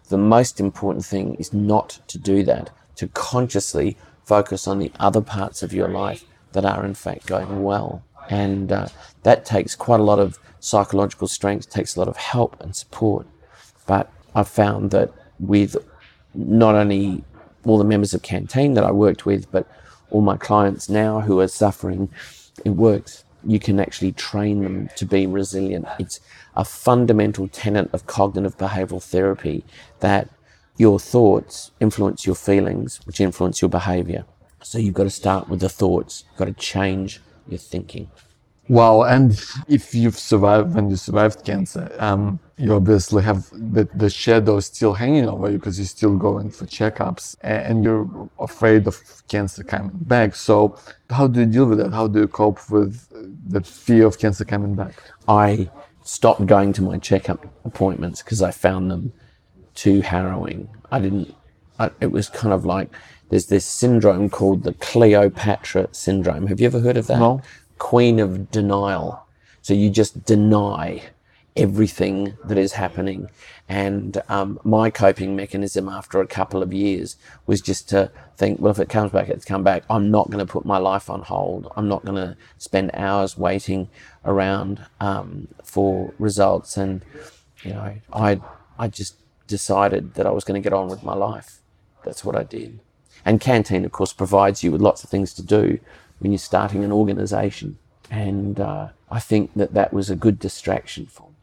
The 0.10 0.18
most 0.18 0.60
important 0.60 1.06
thing 1.06 1.36
is 1.36 1.54
not 1.54 2.02
to 2.10 2.18
do 2.18 2.44
that, 2.44 2.70
to 2.98 3.08
consciously 3.08 3.96
focus 4.26 4.68
on 4.68 4.80
the 4.80 4.92
other 5.00 5.22
parts 5.22 5.64
of 5.64 5.72
your 5.72 5.88
life 5.88 6.26
that 6.52 6.66
are 6.66 6.84
in 6.84 6.94
fact 6.94 7.26
going 7.26 7.64
well. 7.64 8.04
And 8.30 8.74
uh, 8.74 8.90
that 9.24 9.46
takes 9.46 9.76
quite 9.76 10.02
a 10.02 10.10
lot 10.12 10.20
of 10.20 10.38
psychological 10.60 11.30
strength, 11.30 11.70
takes 11.70 11.96
a 11.96 12.00
lot 12.00 12.10
of 12.10 12.18
help 12.18 12.62
and 12.62 12.76
support. 12.76 13.26
But 13.86 14.12
I've 14.38 14.48
found 14.48 14.92
that 14.92 15.12
with 15.40 15.76
not 16.36 16.76
only 16.76 17.24
all 17.66 17.80
the 17.80 17.84
members 17.84 18.14
of 18.14 18.22
Canteen 18.22 18.76
that 18.76 18.84
I 18.84 18.92
worked 18.92 19.26
with, 19.26 19.52
but 19.52 19.68
all 20.12 20.22
my 20.22 20.38
clients 20.38 20.90
now 20.90 21.22
who 21.22 21.40
are 21.40 21.48
suffering, 21.48 22.10
it 22.64 22.70
works. 22.70 23.26
You 23.44 23.60
can 23.60 23.80
actually 23.80 24.12
train 24.12 24.62
them 24.62 24.90
to 24.96 25.06
be 25.06 25.26
resilient. 25.26 25.88
It's 25.98 26.20
a 26.56 26.64
fundamental 26.64 27.48
tenet 27.48 27.90
of 27.94 28.06
cognitive 28.06 28.58
behavioral 28.60 29.02
therapy 29.02 29.66
that 30.02 30.30
your 30.78 31.00
thoughts 31.00 31.72
influence 31.80 32.28
your 32.28 32.36
feelings, 32.36 33.00
which 33.06 33.20
influence 33.20 33.60
your 33.60 33.70
behavior. 33.70 34.24
So 34.62 34.78
you've 34.78 34.94
got 34.94 35.06
to 35.06 35.10
start 35.10 35.50
with 35.50 35.62
the 35.62 35.70
thoughts. 35.70 36.26
You've 36.30 36.38
got 36.38 36.46
to 36.46 36.54
change 36.54 37.22
your 37.48 37.58
thinking. 37.58 38.12
Wow, 38.70 39.04
and 39.04 39.32
if 39.70 39.96
you've 39.96 40.18
survived 40.20 40.76
when 40.76 40.90
you 40.90 40.98
survived 40.98 41.46
cancer, 41.46 41.96
um, 42.00 42.40
you 42.58 42.74
obviously 42.74 43.24
have 43.24 43.50
the, 43.52 43.88
the 43.96 44.10
shadow 44.10 44.60
still 44.60 44.94
hanging 44.94 45.30
over 45.30 45.50
you 45.50 45.58
because 45.58 45.80
you're 45.80 45.86
still 45.86 46.18
going 46.18 46.50
for 46.50 46.66
checkups 46.66 47.38
and 47.42 47.84
you're 47.84 48.30
afraid 48.40 48.88
of 48.88 48.98
cancer 49.30 49.64
coming 49.64 49.98
back. 50.02 50.36
So, 50.36 50.78
how 51.10 51.28
do 51.28 51.42
you 51.42 51.46
deal 51.46 51.66
with 51.66 51.78
that? 51.78 51.94
How 51.94 52.08
do 52.08 52.20
you 52.20 52.28
cope 52.28 52.70
with 52.70 53.08
the 53.50 53.62
fear 53.62 54.06
of 54.06 54.20
cancer 54.20 54.44
coming 54.44 54.76
back? 54.76 54.96
I 55.30 55.70
stopped 56.04 56.46
going 56.46 56.74
to 56.74 56.82
my 56.82 56.98
checkup 56.98 57.46
appointments 57.64 58.22
because 58.22 58.42
I 58.42 58.52
found 58.52 58.92
them 58.92 59.14
too 59.76 60.02
harrowing. 60.02 60.68
I 60.92 61.00
didn't, 61.00 61.34
I, 61.80 61.92
it 62.02 62.12
was 62.12 62.28
kind 62.28 62.54
of 62.54 62.66
like 62.66 62.90
there's 63.30 63.48
this 63.48 63.66
syndrome 63.66 64.30
called 64.30 64.64
the 64.64 64.74
Cleopatra 64.74 65.90
syndrome. 65.92 66.48
Have 66.48 66.60
you 66.60 66.68
ever 66.68 66.80
heard 66.80 66.98
of 66.98 67.08
that? 67.08 67.20
No. 67.20 67.42
Queen 67.78 68.20
of 68.20 68.52
denial. 68.52 69.26
So 69.62 69.74
you 69.74 69.90
just 69.90 70.26
deny 70.26 71.04
everything 71.58 72.38
that 72.46 72.58
is 72.58 72.74
happening. 72.74 73.30
And 73.68 74.22
um, 74.30 74.60
my 74.64 74.90
coping 74.90 75.36
mechanism 75.36 75.90
after 75.90 76.22
a 76.22 76.28
couple 76.28 76.62
of 76.62 76.72
years 76.72 77.18
was 77.48 77.60
just 77.60 77.90
to 77.90 78.12
think, 78.38 78.60
well, 78.60 78.72
if 78.72 78.80
it 78.80 78.90
comes 78.90 79.12
back, 79.12 79.28
it's 79.28 79.44
come 79.44 79.64
back. 79.64 79.84
I'm 79.90 80.10
not 80.12 80.30
going 80.30 80.46
to 80.46 80.52
put 80.52 80.66
my 80.66 80.78
life 80.78 81.10
on 81.10 81.24
hold. 81.24 81.72
I'm 81.76 81.88
not 81.90 82.06
going 82.06 82.16
to 82.16 82.38
spend 82.58 82.92
hours 82.94 83.38
waiting 83.38 83.90
around 84.24 84.86
um, 85.00 85.48
for 85.64 86.14
results. 86.20 86.78
And, 86.78 87.04
you 87.64 87.74
know, 87.74 87.96
I, 88.14 88.40
I 88.78 88.88
just 88.88 89.16
decided 89.48 90.14
that 90.14 90.28
I 90.28 90.32
was 90.32 90.44
going 90.44 90.62
to 90.62 90.64
get 90.64 90.74
on 90.74 90.88
with 90.88 91.04
my 91.04 91.16
life. 91.16 91.60
That's 92.06 92.24
what 92.24 92.36
I 92.36 92.44
did. 92.44 92.80
And 93.26 93.42
Canteen, 93.42 93.84
of 93.84 93.92
course, 93.92 94.14
provides 94.14 94.64
you 94.64 94.72
with 94.72 94.82
lots 94.82 95.04
of 95.04 95.10
things 95.10 95.34
to 95.34 95.42
do 95.42 95.80
when 96.20 96.32
you're 96.32 96.40
starting 96.40 96.84
an 96.84 96.92
organization. 96.92 97.78
And 98.10 98.60
uh, 98.60 98.90
I 99.12 99.20
think 99.20 99.54
that 99.56 99.74
that 99.74 99.94
was 99.94 100.10
a 100.10 100.16
good 100.16 100.40
distraction 100.40 101.06
for 101.06 101.24
me. 101.24 101.36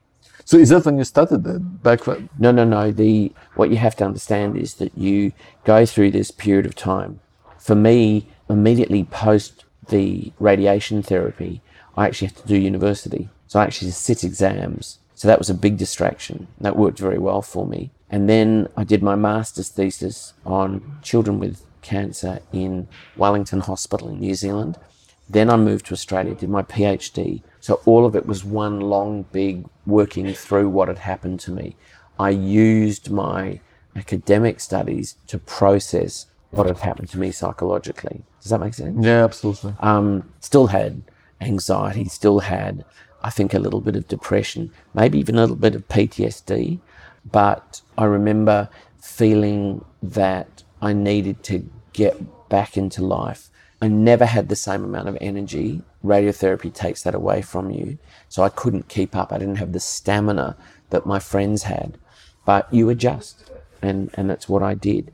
So 0.45 0.59
is 0.59 0.69
that 0.69 0.85
when 0.85 0.99
you 0.99 1.05
started 1.05 1.45
that 1.45 1.83
back 1.83 2.07
when? 2.07 2.29
No, 2.39 2.51
no, 2.51 2.65
no. 2.65 2.91
The 2.91 3.33
what 3.55 3.71
you 3.71 3.77
have 3.77 3.97
to 3.97 4.05
understand 4.05 4.57
is 4.57 4.75
that 4.75 4.97
you 4.97 5.33
go 5.65 5.87
through 5.87 6.11
this 6.11 6.31
period 6.31 6.67
of 6.67 6.75
time. 6.75 7.21
For 7.59 7.75
me, 7.75 8.27
immediately 8.51 9.05
post 9.05 9.65
the 9.89 10.33
radiation 10.39 11.03
therapy, 11.03 11.63
I 11.97 12.07
actually 12.07 12.29
had 12.29 12.37
to 12.39 12.49
do 12.49 12.57
university. 12.57 13.31
So 13.47 13.61
I 13.61 13.65
actually 13.65 13.93
sit 13.93 14.25
exams. 14.25 14.99
So 15.15 15.29
that 15.29 15.39
was 15.39 15.49
a 15.49 15.55
big 15.55 15.79
distraction. 15.79 16.49
That 16.61 16.77
worked 16.77 16.99
very 16.99 17.19
well 17.19 17.41
for 17.41 17.67
me. 17.67 17.91
And 18.11 18.29
then 18.29 18.69
I 18.77 18.85
did 18.85 19.03
my 19.03 19.15
master's 19.15 19.69
thesis 19.69 20.35
on 20.45 20.99
children 21.03 21.39
with 21.39 21.65
cancer 21.85 22.41
in 22.53 22.89
Wellington 23.17 23.61
Hospital 23.61 24.09
in 24.09 24.19
New 24.19 24.35
Zealand. 24.35 24.77
Then 25.29 25.49
I 25.49 25.57
moved 25.57 25.87
to 25.87 25.95
Australia, 25.95 26.35
did 26.35 26.51
my 26.51 26.63
PhD. 26.63 27.43
So 27.61 27.81
all 27.85 28.05
of 28.05 28.17
it 28.17 28.27
was 28.27 28.45
one 28.45 28.81
long, 28.81 29.25
big 29.31 29.65
working 29.87 30.35
through 30.35 30.69
what 30.69 30.89
had 30.89 30.99
happened 30.99 31.41
to 31.41 31.53
me. 31.53 31.77
I 32.19 32.31
used 32.31 33.11
my 33.11 33.61
academic 33.97 34.61
studies 34.61 35.17
to 35.29 35.39
process 35.39 36.27
what 36.51 36.67
had 36.67 36.79
happened 36.79 37.09
to 37.11 37.19
me 37.19 37.31
psychologically. 37.31 38.25
Does 38.41 38.51
that 38.51 38.59
make 38.59 38.75
sense? 38.75 39.05
Yeah, 39.05 39.25
absolutely. 39.25 39.75
Um, 39.81 40.31
still 40.41 40.69
had 40.69 41.03
anxiety, 41.41 42.05
still 42.07 42.41
had, 42.41 42.85
I 43.23 43.31
think, 43.31 43.55
a 43.55 43.59
little 43.59 43.81
bit 43.81 43.97
of 43.97 44.07
depression, 44.09 44.73
maybe 44.93 45.19
even 45.19 45.37
a 45.37 45.41
little 45.41 45.57
bit 45.57 45.75
of 45.75 45.89
PTSD. 45.89 46.81
But 47.31 47.81
I 47.97 48.05
remember 48.05 48.69
feeling 49.01 49.85
that 50.03 50.63
I 50.83 50.93
needed 50.93 51.43
to 51.45 51.69
get 51.95 52.49
back 52.51 52.77
into 52.77 53.03
life. 53.03 53.49
I 53.81 53.89
never 53.89 54.27
had 54.27 54.49
the 54.49 54.57
same 54.57 54.85
amount 54.85 55.09
of 55.09 55.19
energy. 55.21 55.83
Radiotherapy 56.05 56.73
takes 56.73 57.03
that 57.03 57.15
away 57.15 57.41
from 57.41 57.71
you. 57.71 57.99
So 58.29 58.43
I 58.43 58.51
couldn't 58.51 58.89
keep 58.89 59.17
up. 59.17 59.33
I 59.33 59.39
didn't 59.39 59.57
have 59.57 59.73
the 59.73 59.81
stamina 59.81 60.57
that 60.91 61.07
my 61.07 61.19
friends 61.19 61.65
had. 61.65 61.99
But 62.45 62.73
you 62.73 62.91
adjust. 62.91 63.51
And, 63.81 64.11
and 64.15 64.29
that's 64.29 64.49
what 64.49 64.63
I 64.63 64.75
did. 64.75 65.13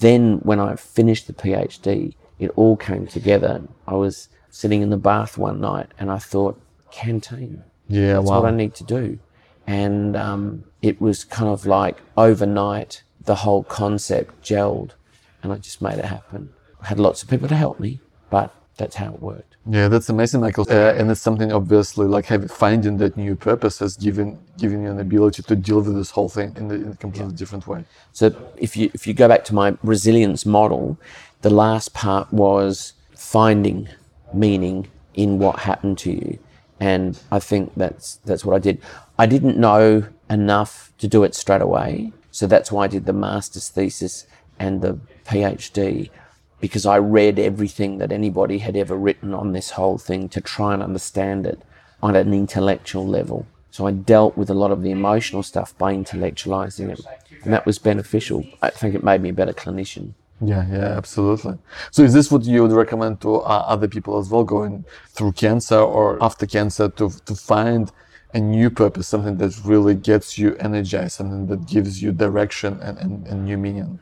Then, 0.00 0.38
when 0.38 0.60
I 0.60 0.76
finished 0.76 1.26
the 1.26 1.32
PhD, 1.32 2.14
it 2.38 2.50
all 2.56 2.76
came 2.76 3.06
together. 3.06 3.62
I 3.86 3.94
was 3.94 4.28
sitting 4.50 4.82
in 4.82 4.90
the 4.90 4.96
bath 4.96 5.36
one 5.36 5.60
night 5.60 5.88
and 5.98 6.10
I 6.10 6.18
thought, 6.18 6.60
canteen. 6.90 7.64
Yeah, 7.88 8.14
That's 8.14 8.28
wow. 8.28 8.40
what 8.40 8.52
I 8.52 8.56
need 8.56 8.74
to 8.76 8.84
do. 8.84 9.18
And 9.66 10.16
um, 10.16 10.64
it 10.82 11.00
was 11.00 11.24
kind 11.24 11.50
of 11.50 11.66
like 11.66 11.96
overnight, 12.16 13.02
the 13.24 13.34
whole 13.36 13.64
concept 13.64 14.42
gelled 14.42 14.92
and 15.42 15.52
I 15.52 15.56
just 15.56 15.80
made 15.82 15.98
it 15.98 16.04
happen. 16.04 16.52
I 16.80 16.86
had 16.86 16.98
lots 16.98 17.22
of 17.22 17.28
people 17.28 17.48
to 17.48 17.56
help 17.56 17.80
me, 17.80 18.00
but 18.30 18.54
that's 18.76 18.96
how 18.96 19.12
it 19.12 19.20
worked. 19.20 19.56
Yeah, 19.70 19.88
that's 19.88 20.08
amazing, 20.08 20.40
Michael. 20.40 20.66
Uh, 20.70 20.94
and 20.94 21.10
it's 21.10 21.20
something 21.20 21.52
obviously 21.52 22.06
like 22.06 22.26
having 22.26 22.48
finding 22.48 22.96
that 22.98 23.16
new 23.16 23.36
purpose 23.36 23.78
has 23.80 23.96
given 23.96 24.38
given 24.56 24.82
you 24.82 24.90
an 24.90 25.00
ability 25.00 25.42
to 25.42 25.56
deal 25.56 25.80
with 25.80 25.94
this 25.94 26.10
whole 26.10 26.28
thing 26.28 26.54
in, 26.56 26.68
the, 26.68 26.74
in 26.76 26.92
a 26.92 26.96
completely 26.96 27.34
different 27.34 27.66
way. 27.66 27.84
So 28.12 28.34
if 28.56 28.76
you 28.76 28.90
if 28.94 29.06
you 29.06 29.14
go 29.14 29.28
back 29.28 29.44
to 29.46 29.54
my 29.54 29.76
resilience 29.82 30.46
model, 30.46 30.98
the 31.42 31.50
last 31.50 31.92
part 31.92 32.32
was 32.32 32.94
finding 33.14 33.88
meaning 34.32 34.88
in 35.14 35.38
what 35.38 35.60
happened 35.60 35.98
to 35.98 36.12
you. 36.12 36.38
And 36.80 37.18
I 37.30 37.40
think 37.40 37.72
that's 37.76 38.16
that's 38.24 38.44
what 38.44 38.54
I 38.54 38.60
did. 38.60 38.80
I 39.18 39.26
didn't 39.26 39.58
know 39.58 40.04
enough 40.30 40.92
to 40.98 41.08
do 41.08 41.24
it 41.24 41.34
straight 41.34 41.62
away. 41.62 42.12
So 42.30 42.46
that's 42.46 42.70
why 42.70 42.84
I 42.84 42.86
did 42.86 43.04
the 43.06 43.12
master's 43.12 43.68
thesis 43.68 44.26
and 44.58 44.82
the 44.82 44.98
PhD 45.24 46.10
because 46.60 46.86
I 46.86 46.98
read 46.98 47.38
everything 47.38 47.98
that 47.98 48.10
anybody 48.12 48.58
had 48.58 48.76
ever 48.76 48.96
written 48.96 49.32
on 49.32 49.52
this 49.52 49.70
whole 49.70 49.98
thing 49.98 50.28
to 50.30 50.40
try 50.40 50.74
and 50.74 50.82
understand 50.82 51.46
it 51.46 51.62
on 52.02 52.16
an 52.16 52.34
intellectual 52.34 53.06
level. 53.06 53.46
So 53.70 53.86
I 53.86 53.92
dealt 53.92 54.36
with 54.36 54.50
a 54.50 54.54
lot 54.54 54.72
of 54.72 54.82
the 54.82 54.90
emotional 54.90 55.42
stuff 55.42 55.76
by 55.78 55.94
intellectualizing 55.94 56.90
it. 56.90 57.00
And 57.44 57.52
that 57.52 57.64
was 57.64 57.78
beneficial. 57.78 58.44
I 58.60 58.70
think 58.70 58.94
it 58.94 59.04
made 59.04 59.20
me 59.20 59.28
a 59.28 59.32
better 59.32 59.52
clinician. 59.52 60.14
Yeah, 60.40 60.66
yeah, 60.70 60.96
absolutely. 60.96 61.58
So, 61.90 62.02
is 62.02 62.14
this 62.14 62.30
what 62.30 62.44
you 62.44 62.62
would 62.62 62.70
recommend 62.70 63.20
to 63.22 63.36
uh, 63.36 63.64
other 63.66 63.88
people 63.88 64.18
as 64.18 64.30
well, 64.30 64.44
going 64.44 64.84
through 65.08 65.32
cancer 65.32 65.78
or 65.78 66.22
after 66.22 66.46
cancer, 66.46 66.88
to 66.90 67.10
to 67.26 67.34
find 67.34 67.90
a 68.34 68.38
new 68.38 68.70
purpose, 68.70 69.08
something 69.08 69.38
that 69.38 69.58
really 69.64 69.96
gets 69.96 70.38
you 70.38 70.54
energized, 70.56 71.14
something 71.14 71.46
that 71.46 71.66
gives 71.66 72.02
you 72.02 72.12
direction 72.12 72.78
and, 72.82 72.98
and, 72.98 73.26
and 73.26 73.44
new 73.46 73.58
meaning? 73.58 73.98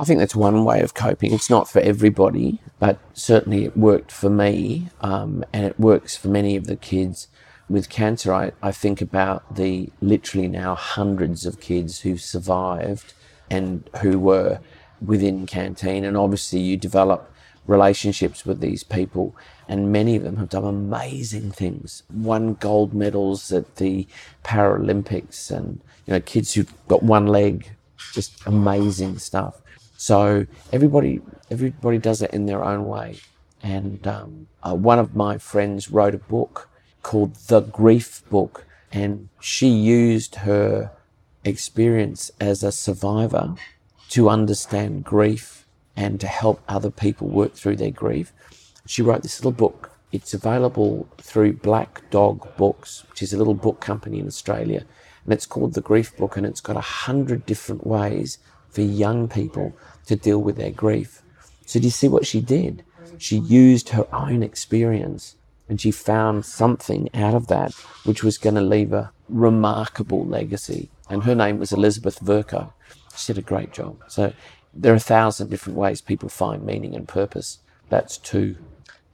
I 0.00 0.04
think 0.04 0.18
that's 0.20 0.36
one 0.36 0.64
way 0.64 0.80
of 0.80 0.94
coping. 0.94 1.32
It's 1.32 1.50
not 1.50 1.68
for 1.68 1.80
everybody, 1.80 2.60
but 2.78 2.98
certainly 3.14 3.64
it 3.64 3.76
worked 3.76 4.12
for 4.12 4.30
me, 4.30 4.88
um, 5.00 5.44
and 5.52 5.64
it 5.64 5.78
works 5.78 6.16
for 6.16 6.28
many 6.28 6.56
of 6.56 6.66
the 6.66 6.76
kids 6.76 7.28
with 7.68 7.88
cancer. 7.88 8.32
I, 8.32 8.52
I 8.62 8.72
think 8.72 9.00
about 9.00 9.56
the 9.56 9.90
literally 10.00 10.48
now 10.48 10.74
hundreds 10.74 11.44
of 11.46 11.60
kids 11.60 12.00
who 12.00 12.16
survived 12.16 13.12
and 13.50 13.88
who 14.02 14.18
were 14.18 14.60
within 15.04 15.46
Canteen, 15.46 16.04
and 16.04 16.16
obviously 16.16 16.60
you 16.60 16.76
develop 16.76 17.32
relationships 17.66 18.44
with 18.44 18.60
these 18.60 18.82
people, 18.82 19.36
and 19.68 19.92
many 19.92 20.16
of 20.16 20.22
them 20.22 20.36
have 20.36 20.48
done 20.48 20.64
amazing 20.64 21.50
things. 21.50 22.02
Won 22.12 22.54
gold 22.54 22.94
medals 22.94 23.52
at 23.52 23.76
the 23.76 24.06
Paralympics, 24.44 25.50
and 25.50 25.80
you 26.06 26.14
know 26.14 26.20
kids 26.20 26.54
who've 26.54 26.72
got 26.88 27.02
one 27.02 27.26
leg, 27.26 27.70
just 28.12 28.46
amazing 28.46 29.18
stuff. 29.18 29.60
So 30.00 30.46
everybody, 30.72 31.20
everybody 31.50 31.98
does 31.98 32.22
it 32.22 32.32
in 32.32 32.46
their 32.46 32.64
own 32.64 32.86
way. 32.86 33.16
And 33.64 34.06
um, 34.06 34.46
uh, 34.62 34.76
one 34.76 35.00
of 35.00 35.16
my 35.16 35.38
friends 35.38 35.90
wrote 35.90 36.14
a 36.14 36.18
book 36.18 36.68
called 37.02 37.34
The 37.48 37.62
Grief 37.62 38.22
Book, 38.30 38.64
and 38.92 39.28
she 39.40 39.66
used 39.66 40.36
her 40.36 40.92
experience 41.44 42.30
as 42.40 42.62
a 42.62 42.70
survivor 42.70 43.56
to 44.10 44.28
understand 44.28 45.02
grief 45.02 45.66
and 45.96 46.20
to 46.20 46.28
help 46.28 46.62
other 46.68 46.92
people 46.92 47.26
work 47.26 47.54
through 47.54 47.76
their 47.76 47.90
grief. 47.90 48.32
She 48.86 49.02
wrote 49.02 49.24
this 49.24 49.40
little 49.40 49.50
book. 49.50 49.90
It's 50.12 50.32
available 50.32 51.08
through 51.18 51.54
Black 51.54 52.08
Dog 52.10 52.56
Books, 52.56 53.04
which 53.10 53.20
is 53.20 53.32
a 53.32 53.36
little 53.36 53.52
book 53.52 53.80
company 53.80 54.20
in 54.20 54.28
Australia. 54.28 54.84
And 55.24 55.32
it's 55.32 55.44
called 55.44 55.74
The 55.74 55.80
Grief 55.80 56.16
Book, 56.16 56.36
and 56.36 56.46
it's 56.46 56.60
got 56.60 56.76
a 56.76 56.80
hundred 56.80 57.46
different 57.46 57.84
ways 57.84 58.38
for 58.78 58.82
young 58.82 59.26
people 59.26 59.76
to 60.06 60.14
deal 60.14 60.38
with 60.38 60.54
their 60.54 60.70
grief. 60.70 61.20
So, 61.66 61.80
do 61.80 61.86
you 61.86 61.90
see 61.90 62.06
what 62.06 62.24
she 62.24 62.40
did? 62.40 62.84
She 63.18 63.38
used 63.38 63.88
her 63.88 64.06
own 64.14 64.44
experience 64.44 65.34
and 65.68 65.80
she 65.80 65.90
found 65.90 66.44
something 66.44 67.08
out 67.12 67.34
of 67.34 67.48
that 67.48 67.72
which 68.04 68.22
was 68.22 68.38
going 68.38 68.54
to 68.54 68.60
leave 68.60 68.92
a 68.92 69.10
remarkable 69.28 70.24
legacy. 70.24 70.90
And 71.10 71.24
her 71.24 71.34
name 71.34 71.58
was 71.58 71.72
Elizabeth 71.72 72.20
Vercoe. 72.20 72.72
She 73.16 73.32
did 73.32 73.38
a 73.38 73.42
great 73.52 73.72
job. 73.72 73.96
So, 74.06 74.32
there 74.72 74.92
are 74.92 75.02
a 75.02 75.10
thousand 75.16 75.50
different 75.50 75.76
ways 75.76 76.00
people 76.00 76.28
find 76.28 76.62
meaning 76.62 76.94
and 76.94 77.08
purpose. 77.08 77.58
That's 77.88 78.16
two. 78.16 78.54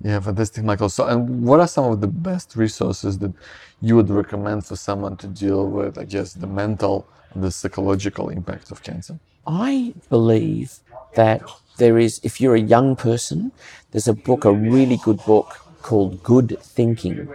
Yeah, 0.03 0.21
fantastic, 0.21 0.63
Michael. 0.63 0.91
So, 0.91 1.07
and 1.07 1.43
what 1.43 1.61
are 1.61 1.69
some 1.69 1.91
of 1.91 2.03
the 2.03 2.13
best 2.31 2.55
resources 2.55 3.19
that 3.21 3.33
you 3.81 3.97
would 3.97 4.11
recommend 4.11 4.67
for 4.67 4.77
someone 4.77 5.17
to 5.17 5.27
deal 5.27 5.67
with, 5.67 5.97
I 5.97 6.05
guess, 6.05 6.35
the 6.35 6.47
mental 6.47 7.09
and 7.33 7.43
the 7.43 7.51
psychological 7.51 8.29
impact 8.29 8.71
of 8.71 8.83
cancer? 8.83 9.19
I 9.47 9.95
believe 10.09 10.79
that 11.15 11.43
there 11.77 11.99
is, 11.99 12.21
if 12.23 12.41
you're 12.41 12.55
a 12.55 12.61
young 12.61 12.97
person, 12.97 13.53
there's 13.91 14.09
a 14.09 14.15
book, 14.15 14.45
a 14.45 14.53
really 14.53 14.97
good 14.97 15.23
book 15.25 15.59
called 15.83 16.23
Good 16.23 16.59
Thinking 16.61 17.29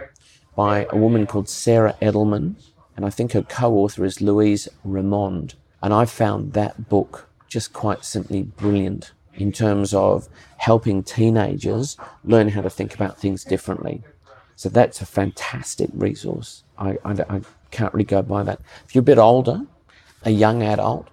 by 0.56 0.86
a 0.90 0.96
woman 0.96 1.26
called 1.26 1.48
Sarah 1.48 1.96
Edelman. 2.02 2.54
And 2.96 3.06
I 3.06 3.10
think 3.10 3.32
her 3.32 3.42
co 3.42 3.74
author 3.74 4.04
is 4.04 4.20
Louise 4.20 4.68
Remond. 4.84 5.54
And 5.82 5.94
I 5.94 6.04
found 6.04 6.52
that 6.54 6.88
book 6.88 7.28
just 7.48 7.72
quite 7.72 8.04
simply 8.04 8.42
brilliant 8.42 9.12
in 9.34 9.52
terms 9.52 9.94
of 9.94 10.28
helping 10.58 11.02
teenagers 11.02 11.96
learn 12.24 12.48
how 12.48 12.60
to 12.60 12.70
think 12.70 12.94
about 12.94 13.18
things 13.18 13.44
differently. 13.44 14.02
So 14.56 14.68
that's 14.68 15.00
a 15.00 15.06
fantastic 15.06 15.88
resource. 15.94 16.64
I, 16.76 16.98
I, 17.04 17.12
I 17.28 17.40
can't 17.70 17.94
really 17.94 18.04
go 18.04 18.20
by 18.20 18.42
that. 18.42 18.60
If 18.84 18.94
you're 18.94 19.00
a 19.00 19.04
bit 19.04 19.18
older, 19.18 19.62
a 20.24 20.30
young 20.30 20.62
adult, 20.62 21.08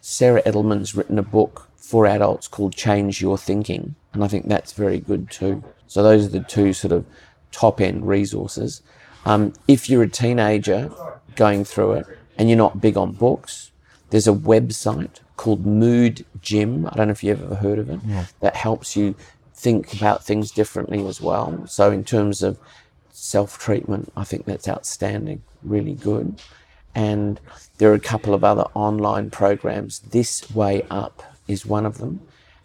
Sarah 0.00 0.42
Edelman's 0.42 0.94
written 0.94 1.18
a 1.18 1.22
book 1.22 1.68
for 1.76 2.06
adults 2.06 2.48
called 2.48 2.74
Change 2.74 3.20
Your 3.22 3.38
Thinking, 3.38 3.94
and 4.12 4.22
I 4.22 4.28
think 4.28 4.48
that's 4.48 4.72
very 4.72 4.98
good 5.00 5.30
too. 5.30 5.62
So 5.86 6.02
those 6.02 6.26
are 6.26 6.28
the 6.28 6.40
two 6.40 6.72
sort 6.72 6.92
of 6.92 7.04
top 7.50 7.80
end 7.80 8.06
resources. 8.06 8.82
Um, 9.24 9.52
if 9.66 9.88
you're 9.88 10.02
a 10.02 10.08
teenager 10.08 10.90
going 11.36 11.64
through 11.64 11.92
it 11.92 12.06
and 12.36 12.48
you're 12.48 12.58
not 12.58 12.80
big 12.80 12.96
on 12.96 13.12
books, 13.12 13.72
there's 14.10 14.28
a 14.28 14.32
website 14.32 15.20
called 15.36 15.66
Mood 15.66 16.24
Gym. 16.40 16.86
I 16.86 16.90
don't 16.96 17.08
know 17.08 17.12
if 17.12 17.22
you've 17.24 17.42
ever 17.42 17.54
heard 17.56 17.78
of 17.78 17.90
it. 17.90 18.00
That 18.40 18.56
helps 18.56 18.96
you 18.96 19.14
think 19.54 19.92
about 19.94 20.24
things 20.24 20.50
differently 20.50 21.04
as 21.06 21.20
well. 21.20 21.66
So 21.66 21.90
in 21.90 22.04
terms 22.04 22.42
of 22.42 22.58
self 23.12 23.58
treatment, 23.58 24.12
I 24.16 24.24
think 24.24 24.44
that's 24.44 24.68
outstanding, 24.68 25.42
really 25.62 25.94
good. 25.94 26.40
And 26.98 27.38
there 27.78 27.92
are 27.92 27.94
a 27.94 28.00
couple 28.12 28.34
of 28.34 28.42
other 28.42 28.66
online 28.74 29.30
programs. 29.30 30.00
This 30.00 30.50
Way 30.50 30.84
Up 30.90 31.22
is 31.46 31.64
one 31.64 31.86
of 31.86 31.98
them. 31.98 32.20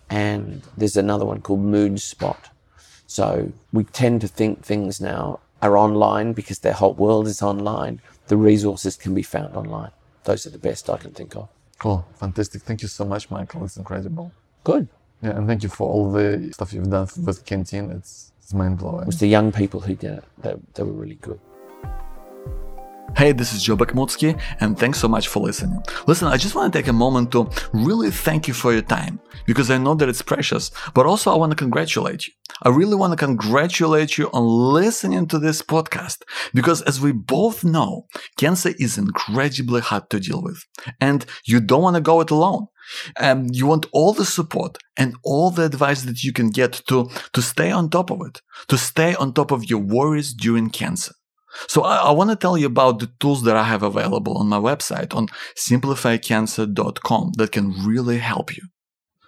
And 0.09 0.63
there's 0.75 0.97
another 0.97 1.23
one 1.23 1.39
called 1.41 1.59
Mood 1.59 2.01
Spot. 2.01 2.49
So 3.05 3.51
we 3.71 3.83
tend 3.83 4.21
to 4.21 4.27
think 4.27 4.63
things 4.63 4.99
now 4.99 5.39
are 5.61 5.77
online 5.77 6.33
because 6.33 6.59
their 6.59 6.73
whole 6.73 6.95
world 6.95 7.27
is 7.27 7.43
online. 7.43 8.01
The 8.27 8.37
resources 8.37 8.95
can 8.95 9.13
be 9.13 9.21
found 9.21 9.55
online. 9.55 9.91
Those 10.23 10.47
are 10.47 10.49
the 10.49 10.57
best 10.57 10.89
I 10.89 10.97
can 10.97 11.11
think 11.11 11.35
of. 11.35 11.47
Cool, 11.77 12.03
fantastic. 12.15 12.63
Thank 12.63 12.81
you 12.81 12.87
so 12.87 13.05
much, 13.05 13.29
Michael. 13.29 13.63
It's 13.65 13.77
incredible. 13.77 14.31
Good. 14.63 14.87
Yeah, 15.21 15.37
and 15.37 15.47
thank 15.47 15.61
you 15.61 15.69
for 15.69 15.87
all 15.87 16.11
the 16.11 16.51
stuff 16.53 16.73
you've 16.73 16.89
done 16.89 17.07
with 17.23 17.45
Canteen. 17.45 17.91
It's, 17.91 18.31
it's 18.41 18.53
mind 18.53 18.79
blowing. 18.79 19.03
It 19.03 19.07
was 19.07 19.19
the 19.19 19.27
young 19.27 19.51
people 19.51 19.79
who 19.79 19.93
did 19.93 20.13
it. 20.19 20.23
They, 20.39 20.55
they 20.73 20.83
were 20.83 20.91
really 20.91 21.19
good. 21.21 21.39
Hey, 23.15 23.31
this 23.31 23.53
is 23.53 23.61
Joe 23.61 23.77
Bakhmutsky, 23.77 24.39
and 24.59 24.77
thanks 24.77 24.99
so 24.99 25.07
much 25.07 25.27
for 25.27 25.39
listening. 25.39 25.83
Listen, 26.07 26.27
I 26.27 26.35
just 26.35 26.55
want 26.55 26.73
to 26.73 26.79
take 26.79 26.87
a 26.87 26.93
moment 26.93 27.31
to 27.33 27.47
really 27.71 28.09
thank 28.09 28.47
you 28.47 28.55
for 28.55 28.73
your 28.73 28.81
time, 28.81 29.19
because 29.45 29.69
I 29.69 29.77
know 29.77 29.93
that 29.93 30.09
it's 30.09 30.23
precious, 30.23 30.71
but 30.95 31.05
also 31.05 31.31
I 31.31 31.37
want 31.37 31.51
to 31.51 31.55
congratulate 31.55 32.25
you. 32.25 32.33
I 32.63 32.69
really 32.69 32.95
want 32.95 33.11
to 33.13 33.25
congratulate 33.25 34.17
you 34.17 34.31
on 34.33 34.43
listening 34.43 35.27
to 35.27 35.37
this 35.37 35.61
podcast, 35.61 36.23
because 36.55 36.81
as 36.81 36.99
we 36.99 37.11
both 37.11 37.63
know, 37.63 38.07
cancer 38.37 38.73
is 38.79 38.97
incredibly 38.97 39.81
hard 39.81 40.09
to 40.09 40.19
deal 40.19 40.41
with, 40.41 40.65
and 40.99 41.23
you 41.45 41.59
don't 41.59 41.83
want 41.83 41.95
to 41.95 42.01
go 42.01 42.19
it 42.19 42.31
alone. 42.31 42.65
Um, 43.19 43.47
you 43.51 43.67
want 43.67 43.85
all 43.93 44.13
the 44.13 44.25
support 44.25 44.79
and 44.97 45.15
all 45.23 45.51
the 45.51 45.65
advice 45.65 46.01
that 46.03 46.23
you 46.23 46.33
can 46.33 46.49
get 46.49 46.81
to, 46.87 47.09
to 47.33 47.41
stay 47.41 47.71
on 47.71 47.89
top 47.89 48.11
of 48.11 48.21
it, 48.25 48.41
to 48.69 48.77
stay 48.77 49.13
on 49.15 49.33
top 49.33 49.51
of 49.51 49.69
your 49.69 49.79
worries 49.79 50.33
during 50.33 50.69
cancer. 50.71 51.13
So 51.67 51.83
I, 51.83 51.97
I 51.97 52.11
want 52.11 52.29
to 52.29 52.35
tell 52.35 52.55
you 52.57 52.67
about 52.67 52.99
the 52.99 53.11
tools 53.19 53.43
that 53.43 53.55
I 53.55 53.63
have 53.63 53.83
available 53.83 54.37
on 54.37 54.47
my 54.47 54.59
website 54.59 55.15
on 55.15 55.27
simplifycancer.com 55.57 57.31
that 57.37 57.51
can 57.51 57.71
really 57.85 58.19
help 58.19 58.55
you. 58.55 58.63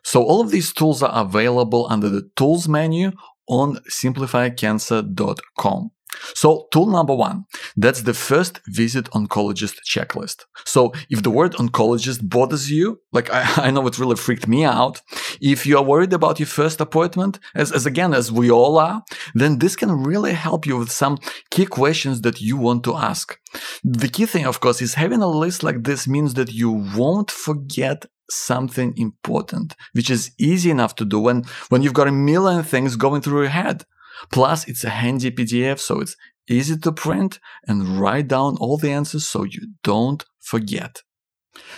So 0.04 0.24
all 0.24 0.42
of 0.42 0.52
these 0.52 0.72
tools 0.74 1.02
are 1.02 1.26
available 1.26 1.88
under 1.90 2.10
the 2.10 2.30
tools 2.36 2.68
menu 2.68 3.14
on 3.48 3.78
simplifycancer.com. 3.90 5.92
So 6.34 6.68
tool 6.72 6.88
number 6.88 7.16
one, 7.16 7.46
that's 7.76 8.04
the 8.04 8.14
first 8.14 8.62
visit 8.68 9.06
oncologist 9.12 9.78
checklist. 9.88 10.46
So 10.66 10.94
if 11.10 11.24
the 11.24 11.30
word 11.30 11.54
oncologist 11.54 12.28
bothers 12.28 12.72
you, 12.72 13.02
like 13.12 13.30
I, 13.32 13.44
I, 13.68 13.72
know 13.72 13.86
it 13.88 14.00
really 14.00 14.16
freaked 14.16 14.48
me 14.48 14.64
out. 14.64 15.02
If 15.42 15.66
you 15.66 15.78
are 15.78 15.84
worried 15.84 16.14
about 16.14 16.40
your 16.40 16.48
first 16.48 16.82
appointment, 16.82 17.40
as, 17.54 17.72
as 17.72 17.86
again, 17.86 18.14
as 18.14 18.32
we 18.32 18.50
all 18.52 18.78
are, 18.78 19.04
then 19.34 19.60
this 19.60 19.76
can 19.76 20.04
really 20.04 20.34
help 20.34 20.66
you 20.66 20.78
with 20.78 20.92
some 20.92 21.18
key 21.52 21.66
questions 21.66 22.22
that 22.22 22.42
you 22.42 22.58
want 22.58 22.84
to 22.86 22.96
ask. 22.96 23.38
The 23.84 24.10
key 24.10 24.26
thing, 24.26 24.46
of 24.46 24.60
course, 24.60 24.82
is 24.82 24.96
having 24.96 25.22
a 25.22 25.28
list 25.28 25.64
like 25.64 25.84
this 25.84 26.08
means 26.08 26.34
that 26.36 26.52
you 26.52 26.72
won't 26.72 27.32
forget 27.32 28.06
something 28.30 28.94
important, 28.98 29.76
which 29.94 30.10
is 30.10 30.32
easy 30.38 30.72
enough 30.72 30.96
to 30.96 31.06
do 31.06 31.20
when, 31.20 31.44
when 31.70 31.82
you've 31.82 31.94
got 31.94 32.08
a 32.08 32.12
million 32.12 32.64
things 32.64 32.96
going 32.96 33.22
through 33.22 33.42
your 33.42 33.50
head. 33.50 33.86
Plus, 34.32 34.68
it's 34.68 34.84
a 34.84 34.90
handy 34.90 35.32
PDF, 35.32 35.80
so 35.80 36.02
it's 36.02 36.16
easy 36.50 36.78
to 36.78 36.92
print 36.92 37.40
and 37.68 38.00
write 38.00 38.28
down 38.28 38.58
all 38.58 38.78
the 38.78 38.92
answers 38.92 39.28
so 39.28 39.44
you 39.44 39.74
don't 39.84 40.24
forget. 40.40 41.02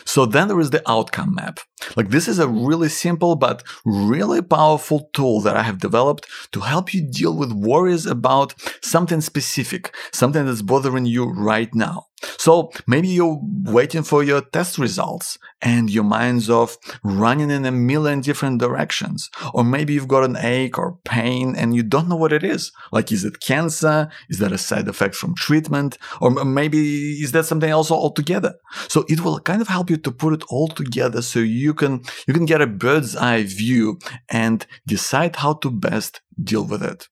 So 0.06 0.26
then 0.26 0.48
there 0.48 0.60
is 0.60 0.72
the 0.72 0.90
outcome 0.90 1.36
map. 1.36 1.60
Like 1.96 2.10
this 2.10 2.28
is 2.28 2.40
a 2.40 2.46
mm-hmm. 2.46 2.66
really 2.66 2.90
simple 2.90 3.36
but 3.36 3.64
really 3.86 4.42
powerful 4.42 5.10
tool 5.14 5.42
that 5.42 5.58
I 5.58 5.64
have 5.64 5.80
developed 5.80 6.28
to 6.52 6.62
help 6.62 6.94
you 6.94 7.02
deal 7.02 7.36
with 7.36 7.52
worries 7.52 8.06
about 8.06 8.54
something 8.82 9.22
specific, 9.22 9.94
something 10.12 10.46
that's 10.46 10.62
bothering 10.62 11.06
you 11.06 11.26
right 11.26 11.74
now. 11.74 12.08
So 12.40 12.72
maybe 12.88 13.08
you're 13.08 13.40
waiting 13.64 14.04
for 14.04 14.24
your 14.24 14.42
test 14.42 14.78
results 14.80 15.38
and 15.62 15.90
your 15.90 16.04
mind's 16.04 16.50
off 16.50 16.78
running 17.04 17.52
in 17.52 17.66
a 17.66 17.72
million 17.72 18.22
different 18.22 18.60
directions. 18.60 19.30
Or 19.54 19.64
maybe 19.64 19.94
you've 19.94 20.08
got 20.08 20.24
an 20.24 20.38
ache 20.38 20.80
or 20.80 20.98
pain 21.04 21.56
and 21.56 21.76
you 21.76 21.84
don't 21.84 22.10
know 22.10 22.16
what 22.16 22.34
it 22.34 22.44
is. 22.44 22.72
Like, 22.92 23.12
is 23.12 23.24
it 23.24 23.40
cancer? 23.40 24.10
Is 24.30 24.40
that 24.40 24.52
a 24.52 24.58
side 24.58 24.88
effect 24.88 25.14
from 25.14 25.36
treatment? 25.36 25.98
Or 26.20 26.32
maybe 26.44 27.22
is 27.22 27.34
that 27.34 27.46
something 27.46 27.70
else 27.70 27.92
altogether? 27.92 28.56
So 28.88 29.06
it 29.08 29.22
will 29.22 29.40
kind 29.40 29.62
of 29.62 29.68
help 29.68 29.90
you 29.90 29.98
to 29.98 30.12
put 30.12 30.34
it 30.34 30.44
all 30.50 30.70
together 30.70 31.22
so 31.22 31.40
you 31.40 31.67
can, 31.74 32.04
you 32.28 32.34
can 32.34 32.46
get 32.46 32.62
a 32.62 32.68
bird's 32.68 33.16
eye 33.16 33.44
view 33.44 34.00
and 34.30 34.66
decide 34.86 35.38
how 35.38 35.54
to 35.54 35.70
best 35.72 36.22
deal 36.42 36.66
with 36.66 36.84
it. 36.84 37.08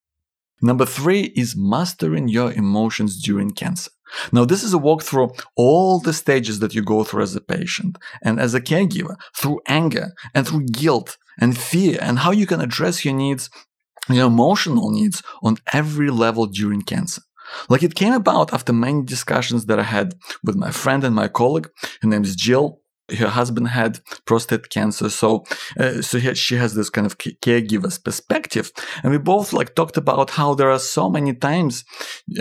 Number 0.61 0.85
three 0.85 1.33
is 1.35 1.55
mastering 1.55 2.27
your 2.27 2.51
emotions 2.53 3.21
during 3.21 3.51
cancer. 3.51 3.91
Now, 4.31 4.45
this 4.45 4.63
is 4.63 4.73
a 4.73 4.77
walk 4.77 5.03
through 5.03 5.31
all 5.55 5.99
the 5.99 6.13
stages 6.13 6.59
that 6.59 6.73
you 6.73 6.81
go 6.81 7.03
through 7.03 7.23
as 7.23 7.35
a 7.35 7.41
patient 7.41 7.97
and 8.23 8.39
as 8.39 8.53
a 8.53 8.61
caregiver 8.61 9.15
through 9.35 9.61
anger 9.67 10.13
and 10.33 10.47
through 10.47 10.65
guilt 10.67 11.17
and 11.39 11.57
fear 11.57 11.97
and 12.01 12.19
how 12.19 12.31
you 12.31 12.47
can 12.47 12.61
address 12.61 13.03
your 13.03 13.13
needs, 13.13 13.49
your 14.09 14.27
emotional 14.27 14.89
needs 14.91 15.21
on 15.43 15.57
every 15.73 16.09
level 16.09 16.45
during 16.45 16.81
cancer. 16.81 17.21
Like 17.69 17.83
it 17.83 17.95
came 17.95 18.13
about 18.13 18.53
after 18.53 18.73
many 18.73 19.03
discussions 19.03 19.65
that 19.65 19.79
I 19.79 19.83
had 19.83 20.15
with 20.43 20.55
my 20.55 20.71
friend 20.71 21.03
and 21.03 21.15
my 21.15 21.27
colleague. 21.27 21.69
Her 22.01 22.07
name 22.07 22.23
is 22.23 22.35
Jill 22.35 22.79
her 23.17 23.27
husband 23.27 23.67
had 23.67 23.99
prostate 24.25 24.69
cancer 24.69 25.09
so 25.09 25.43
uh, 25.79 26.01
so 26.01 26.19
he, 26.19 26.33
she 26.35 26.55
has 26.55 26.73
this 26.73 26.89
kind 26.89 27.05
of 27.05 27.17
caregiver's 27.17 27.97
perspective. 27.97 28.71
And 29.03 29.11
we 29.11 29.17
both 29.17 29.53
like 29.53 29.75
talked 29.75 29.97
about 29.97 30.31
how 30.31 30.53
there 30.53 30.71
are 30.71 30.79
so 30.79 31.09
many 31.09 31.33
times 31.33 31.85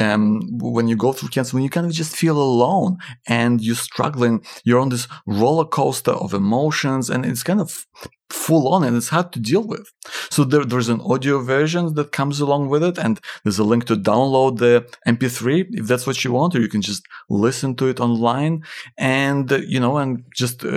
um, 0.01 0.41
when 0.59 0.89
you 0.89 0.97
go 0.97 1.13
through 1.13 1.31
cancer 1.31 1.57
when 1.57 1.65
you 1.65 1.71
kind 1.71 1.87
of 1.87 1.93
just 1.93 2.17
feel 2.17 2.41
alone 2.41 2.99
and 3.27 3.61
you're 3.61 3.75
struggling 3.75 4.45
you're 4.65 4.81
on 4.81 4.89
this 4.89 5.09
roller 5.27 5.65
coaster 5.65 6.13
of 6.13 6.35
emotions 6.35 7.11
and 7.11 7.25
it's 7.25 7.43
kind 7.43 7.61
of 7.61 7.87
full 8.31 8.69
on 8.69 8.85
and 8.85 8.97
it's 8.97 9.09
hard 9.09 9.33
to 9.33 9.41
deal 9.41 9.63
with. 9.63 9.93
So 10.31 10.45
there, 10.45 10.65
there's 10.65 10.89
an 10.89 11.01
audio 11.01 11.41
version 11.41 11.95
that 11.95 12.13
comes 12.13 12.41
along 12.41 12.69
with 12.69 12.83
it, 12.83 12.99
and 12.99 13.21
there's 13.43 13.59
a 13.59 13.65
link 13.65 13.85
to 13.87 13.97
download 13.97 14.59
the 14.59 14.87
MP3 15.07 15.67
if 15.71 15.87
that's 15.87 16.07
what 16.07 16.23
you 16.25 16.33
want, 16.33 16.55
or 16.55 16.61
you 16.61 16.69
can 16.69 16.83
just 16.83 17.05
listen 17.29 17.75
to 17.77 17.87
it 17.89 18.01
online 18.01 18.65
and 18.99 19.51
you 19.67 19.81
know 19.81 19.97
and 19.99 20.25
just 20.35 20.65
uh, 20.65 20.69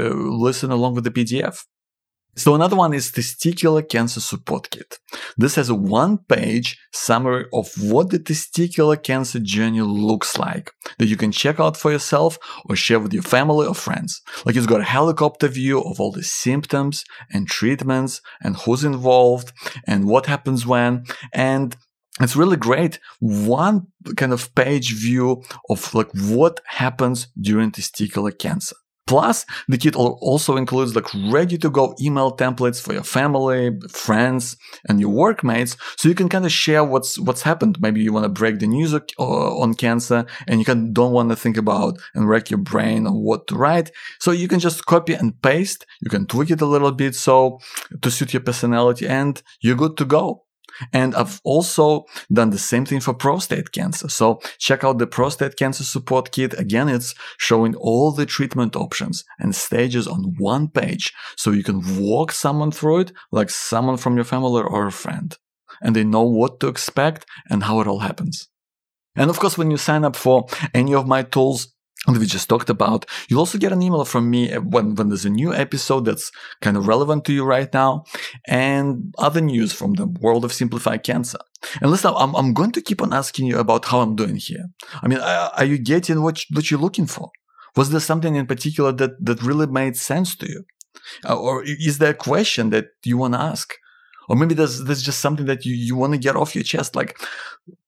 listen 0.48 0.72
along 0.72 0.96
with 0.96 1.04
the 1.04 1.12
PDF. 1.12 1.66
So 2.38 2.54
another 2.54 2.76
one 2.76 2.94
is 2.94 3.12
Testicular 3.12 3.82
Cancer 3.90 4.20
Support 4.20 4.70
Kit. 4.70 5.00
This 5.38 5.56
has 5.56 5.70
a 5.70 5.76
one-page 5.76 6.78
summary 6.94 7.46
of 7.52 7.74
what 7.82 8.12
the 8.12 8.20
testicular 8.20 9.02
cancer 9.02 9.40
journey 9.40 9.82
looks 9.82 10.38
like 10.38 10.72
that 11.00 11.08
you 11.08 11.18
can 11.18 11.32
check 11.32 11.60
out 11.60 11.76
for 11.76 11.92
yourself 11.92 12.38
or 12.66 12.76
share 12.76 13.00
with 13.00 13.12
your 13.12 13.24
family 13.24 13.66
or 13.66 13.74
friends. 13.74 14.22
Like 14.46 14.56
it's 14.56 14.68
got 14.68 14.82
a 14.82 14.94
helicopter 14.98 15.48
view 15.48 15.82
of 15.82 16.00
all 16.00 16.12
the 16.12 16.22
symptoms 16.22 17.04
and 17.34 17.48
treatments 17.48 18.22
and 18.44 18.56
who's 18.56 18.84
involved 18.84 19.52
and 19.88 20.06
what 20.06 20.28
happens 20.28 20.64
when 20.64 21.06
and 21.34 21.76
it's 22.22 22.36
really 22.36 22.58
great 22.58 23.00
one 23.20 23.88
kind 24.16 24.34
of 24.34 24.54
page 24.54 24.94
view 24.94 25.44
of 25.70 25.94
like 25.96 26.10
what 26.14 26.60
happens 26.66 27.28
during 27.40 27.72
testicular 27.72 28.38
cancer 28.38 28.76
Plus, 29.08 29.46
the 29.68 29.78
kit 29.78 29.96
also 29.96 30.58
includes 30.58 30.96
like 30.96 31.08
ready 31.32 31.58
to 31.58 31.70
go 31.70 31.96
email 32.02 32.36
templates 32.36 32.82
for 32.82 32.94
your 32.94 33.04
family, 33.04 33.72
friends, 33.90 34.58
and 34.88 35.00
your 35.00 35.10
workmates, 35.10 35.78
so 35.98 36.10
you 36.10 36.16
can 36.16 36.30
kind 36.30 36.46
of 36.46 36.52
share 36.52 36.84
what's 36.84 37.18
what's 37.18 37.42
happened. 37.42 37.80
Maybe 37.82 38.02
you 38.02 38.14
want 38.14 38.26
to 38.26 38.30
break 38.30 38.60
the 38.60 38.68
news 38.68 38.94
on 39.18 39.74
cancer, 39.74 40.26
and 40.48 40.60
you 40.60 40.66
can 40.66 40.94
don't 40.94 41.14
want 41.14 41.30
to 41.30 41.36
think 41.36 41.58
about 41.58 41.98
and 42.14 42.28
wreck 42.28 42.52
your 42.52 42.60
brain 42.60 43.08
on 43.08 43.16
what 43.24 43.48
to 43.48 43.56
write. 43.56 43.92
So 44.20 44.32
you 44.32 44.48
can 44.48 44.60
just 44.60 44.86
copy 44.86 45.14
and 45.14 45.42
paste. 45.42 45.86
You 46.02 46.10
can 46.10 46.28
tweak 46.28 46.52
it 46.52 46.62
a 46.62 46.66
little 46.66 46.92
bit 46.92 47.16
so 47.16 47.60
to 48.02 48.12
suit 48.12 48.34
your 48.34 48.44
personality, 48.44 49.08
and 49.08 49.42
you're 49.62 49.76
good 49.76 49.98
to 49.98 50.06
go. 50.06 50.44
And 50.94 51.16
I've 51.16 51.40
also 51.44 52.06
done 52.32 52.52
the 52.52 52.58
same 52.58 52.86
thing 52.86 53.00
for 53.00 53.14
prostate 53.14 53.72
cancer. 53.72 54.10
So 54.10 54.40
check 54.60 54.84
out 54.84 54.98
the 54.98 55.08
prostate 55.08 55.58
cancer 55.58 55.84
support 55.84 56.32
kit. 56.32 56.58
Again, 56.60 56.90
it's 56.90 57.16
showing 57.38 57.76
all 57.76 58.12
the 58.12 58.26
treatment 58.26 58.76
options 58.76 59.24
and 59.40 59.56
stages 59.56 60.08
on 60.08 60.36
one 60.38 60.68
page. 60.68 61.14
So 61.36 61.52
you 61.52 61.64
can 61.64 62.00
walk 62.00 62.32
someone 62.32 62.72
through 62.72 63.00
it 63.00 63.12
like 63.32 63.50
someone 63.50 63.98
from 63.98 64.16
your 64.16 64.26
family 64.26 64.62
or 64.62 64.88
a 64.88 64.92
friend. 64.92 65.36
And 65.82 65.96
they 65.96 66.04
know 66.04 66.24
what 66.24 66.60
to 66.62 66.68
expect 66.68 67.26
and 67.50 67.64
how 67.64 67.82
it 67.82 67.88
all 67.88 68.00
happens. 68.00 68.48
And 69.16 69.30
of 69.30 69.40
course, 69.40 69.58
when 69.58 69.72
you 69.72 69.78
sign 69.78 70.06
up 70.06 70.16
for 70.16 70.48
any 70.74 70.94
of 70.94 71.08
my 71.08 71.24
tools, 71.24 71.74
that 72.06 72.20
we 72.20 72.26
just 72.26 72.48
talked 72.48 72.70
about. 72.70 73.06
You'll 73.28 73.40
also 73.40 73.58
get 73.58 73.72
an 73.72 73.82
email 73.82 74.06
from 74.06 74.30
me 74.30 74.54
when, 74.54 74.96
when 74.96 75.10
there's 75.10 75.26
a 75.26 75.30
new 75.30 75.54
episode 75.54 76.06
that's 76.06 76.32
kind 76.62 76.78
of 76.78 76.88
relevant 76.88 77.26
to 77.26 77.34
you 77.34 77.44
right 77.44 77.72
now 77.74 78.06
and 78.48 79.14
other 79.18 79.42
news 79.42 79.74
from 79.74 79.94
the 79.94 80.06
world 80.06 80.46
of 80.46 80.54
simplified 80.54 81.04
cancer. 81.04 81.40
And 81.82 81.92
listen, 81.92 82.14
I'm, 82.16 82.36
I'm 82.36 82.54
going 82.54 82.72
to 82.74 82.82
keep 82.82 83.02
on 83.02 83.14
asking 83.14 83.48
you 83.48 83.58
about 83.58 83.86
how 83.86 84.00
I'm 84.02 84.16
doing 84.16 84.38
here. 84.38 84.68
I 85.02 85.08
mean, 85.08 85.20
are 85.20 85.66
you 85.66 85.78
getting 85.78 86.22
what, 86.22 86.44
what 86.54 86.70
you're 86.70 86.80
looking 86.80 87.08
for? 87.08 87.30
Was 87.76 87.90
there 87.90 88.00
something 88.00 88.36
in 88.36 88.48
particular 88.48 88.92
that, 88.94 89.12
that 89.26 89.44
really 89.44 89.68
made 89.68 89.98
sense 89.98 90.36
to 90.38 90.50
you? 90.50 90.64
Uh, 91.28 91.38
or 91.38 91.64
is 91.66 91.98
there 91.98 92.12
a 92.12 92.16
question 92.16 92.70
that 92.70 92.86
you 93.04 93.18
want 93.18 93.34
to 93.34 93.40
ask? 93.40 93.74
Or 94.30 94.36
maybe 94.36 94.56
there's, 94.56 94.84
there's 94.84 95.04
just 95.04 95.20
something 95.20 95.46
that 95.46 95.66
you, 95.66 95.74
you 95.74 95.96
want 95.96 96.14
to 96.14 96.20
get 96.20 96.36
off 96.36 96.56
your 96.56 96.64
chest. 96.64 96.96
Like, 96.96 97.18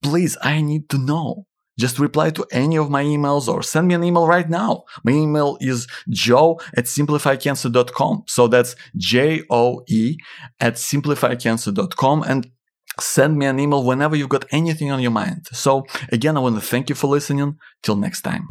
please, 0.01 0.37
I 0.41 0.61
need 0.61 0.89
to 0.89 0.97
know. 0.97 1.45
Just 1.79 1.97
reply 1.97 2.29
to 2.31 2.45
any 2.51 2.77
of 2.77 2.89
my 2.89 3.03
emails 3.03 3.47
or 3.47 3.63
send 3.63 3.87
me 3.87 3.95
an 3.95 4.03
email 4.03 4.27
right 4.27 4.49
now. 4.49 4.83
My 5.03 5.13
email 5.13 5.57
is 5.61 5.87
joe 6.09 6.59
at 6.75 6.85
simplifycancer.com. 6.85 8.23
So 8.27 8.47
that's 8.47 8.75
J 8.97 9.43
O 9.49 9.83
E 9.87 10.17
at 10.59 10.73
simplifycancer.com. 10.73 12.23
And 12.23 12.51
send 12.99 13.37
me 13.37 13.45
an 13.45 13.59
email 13.59 13.83
whenever 13.83 14.15
you've 14.17 14.29
got 14.29 14.45
anything 14.51 14.91
on 14.91 14.99
your 14.99 15.11
mind. 15.11 15.47
So 15.53 15.85
again, 16.11 16.35
I 16.35 16.41
want 16.41 16.55
to 16.55 16.61
thank 16.61 16.89
you 16.89 16.95
for 16.95 17.07
listening. 17.07 17.57
Till 17.81 17.95
next 17.95 18.21
time. 18.23 18.45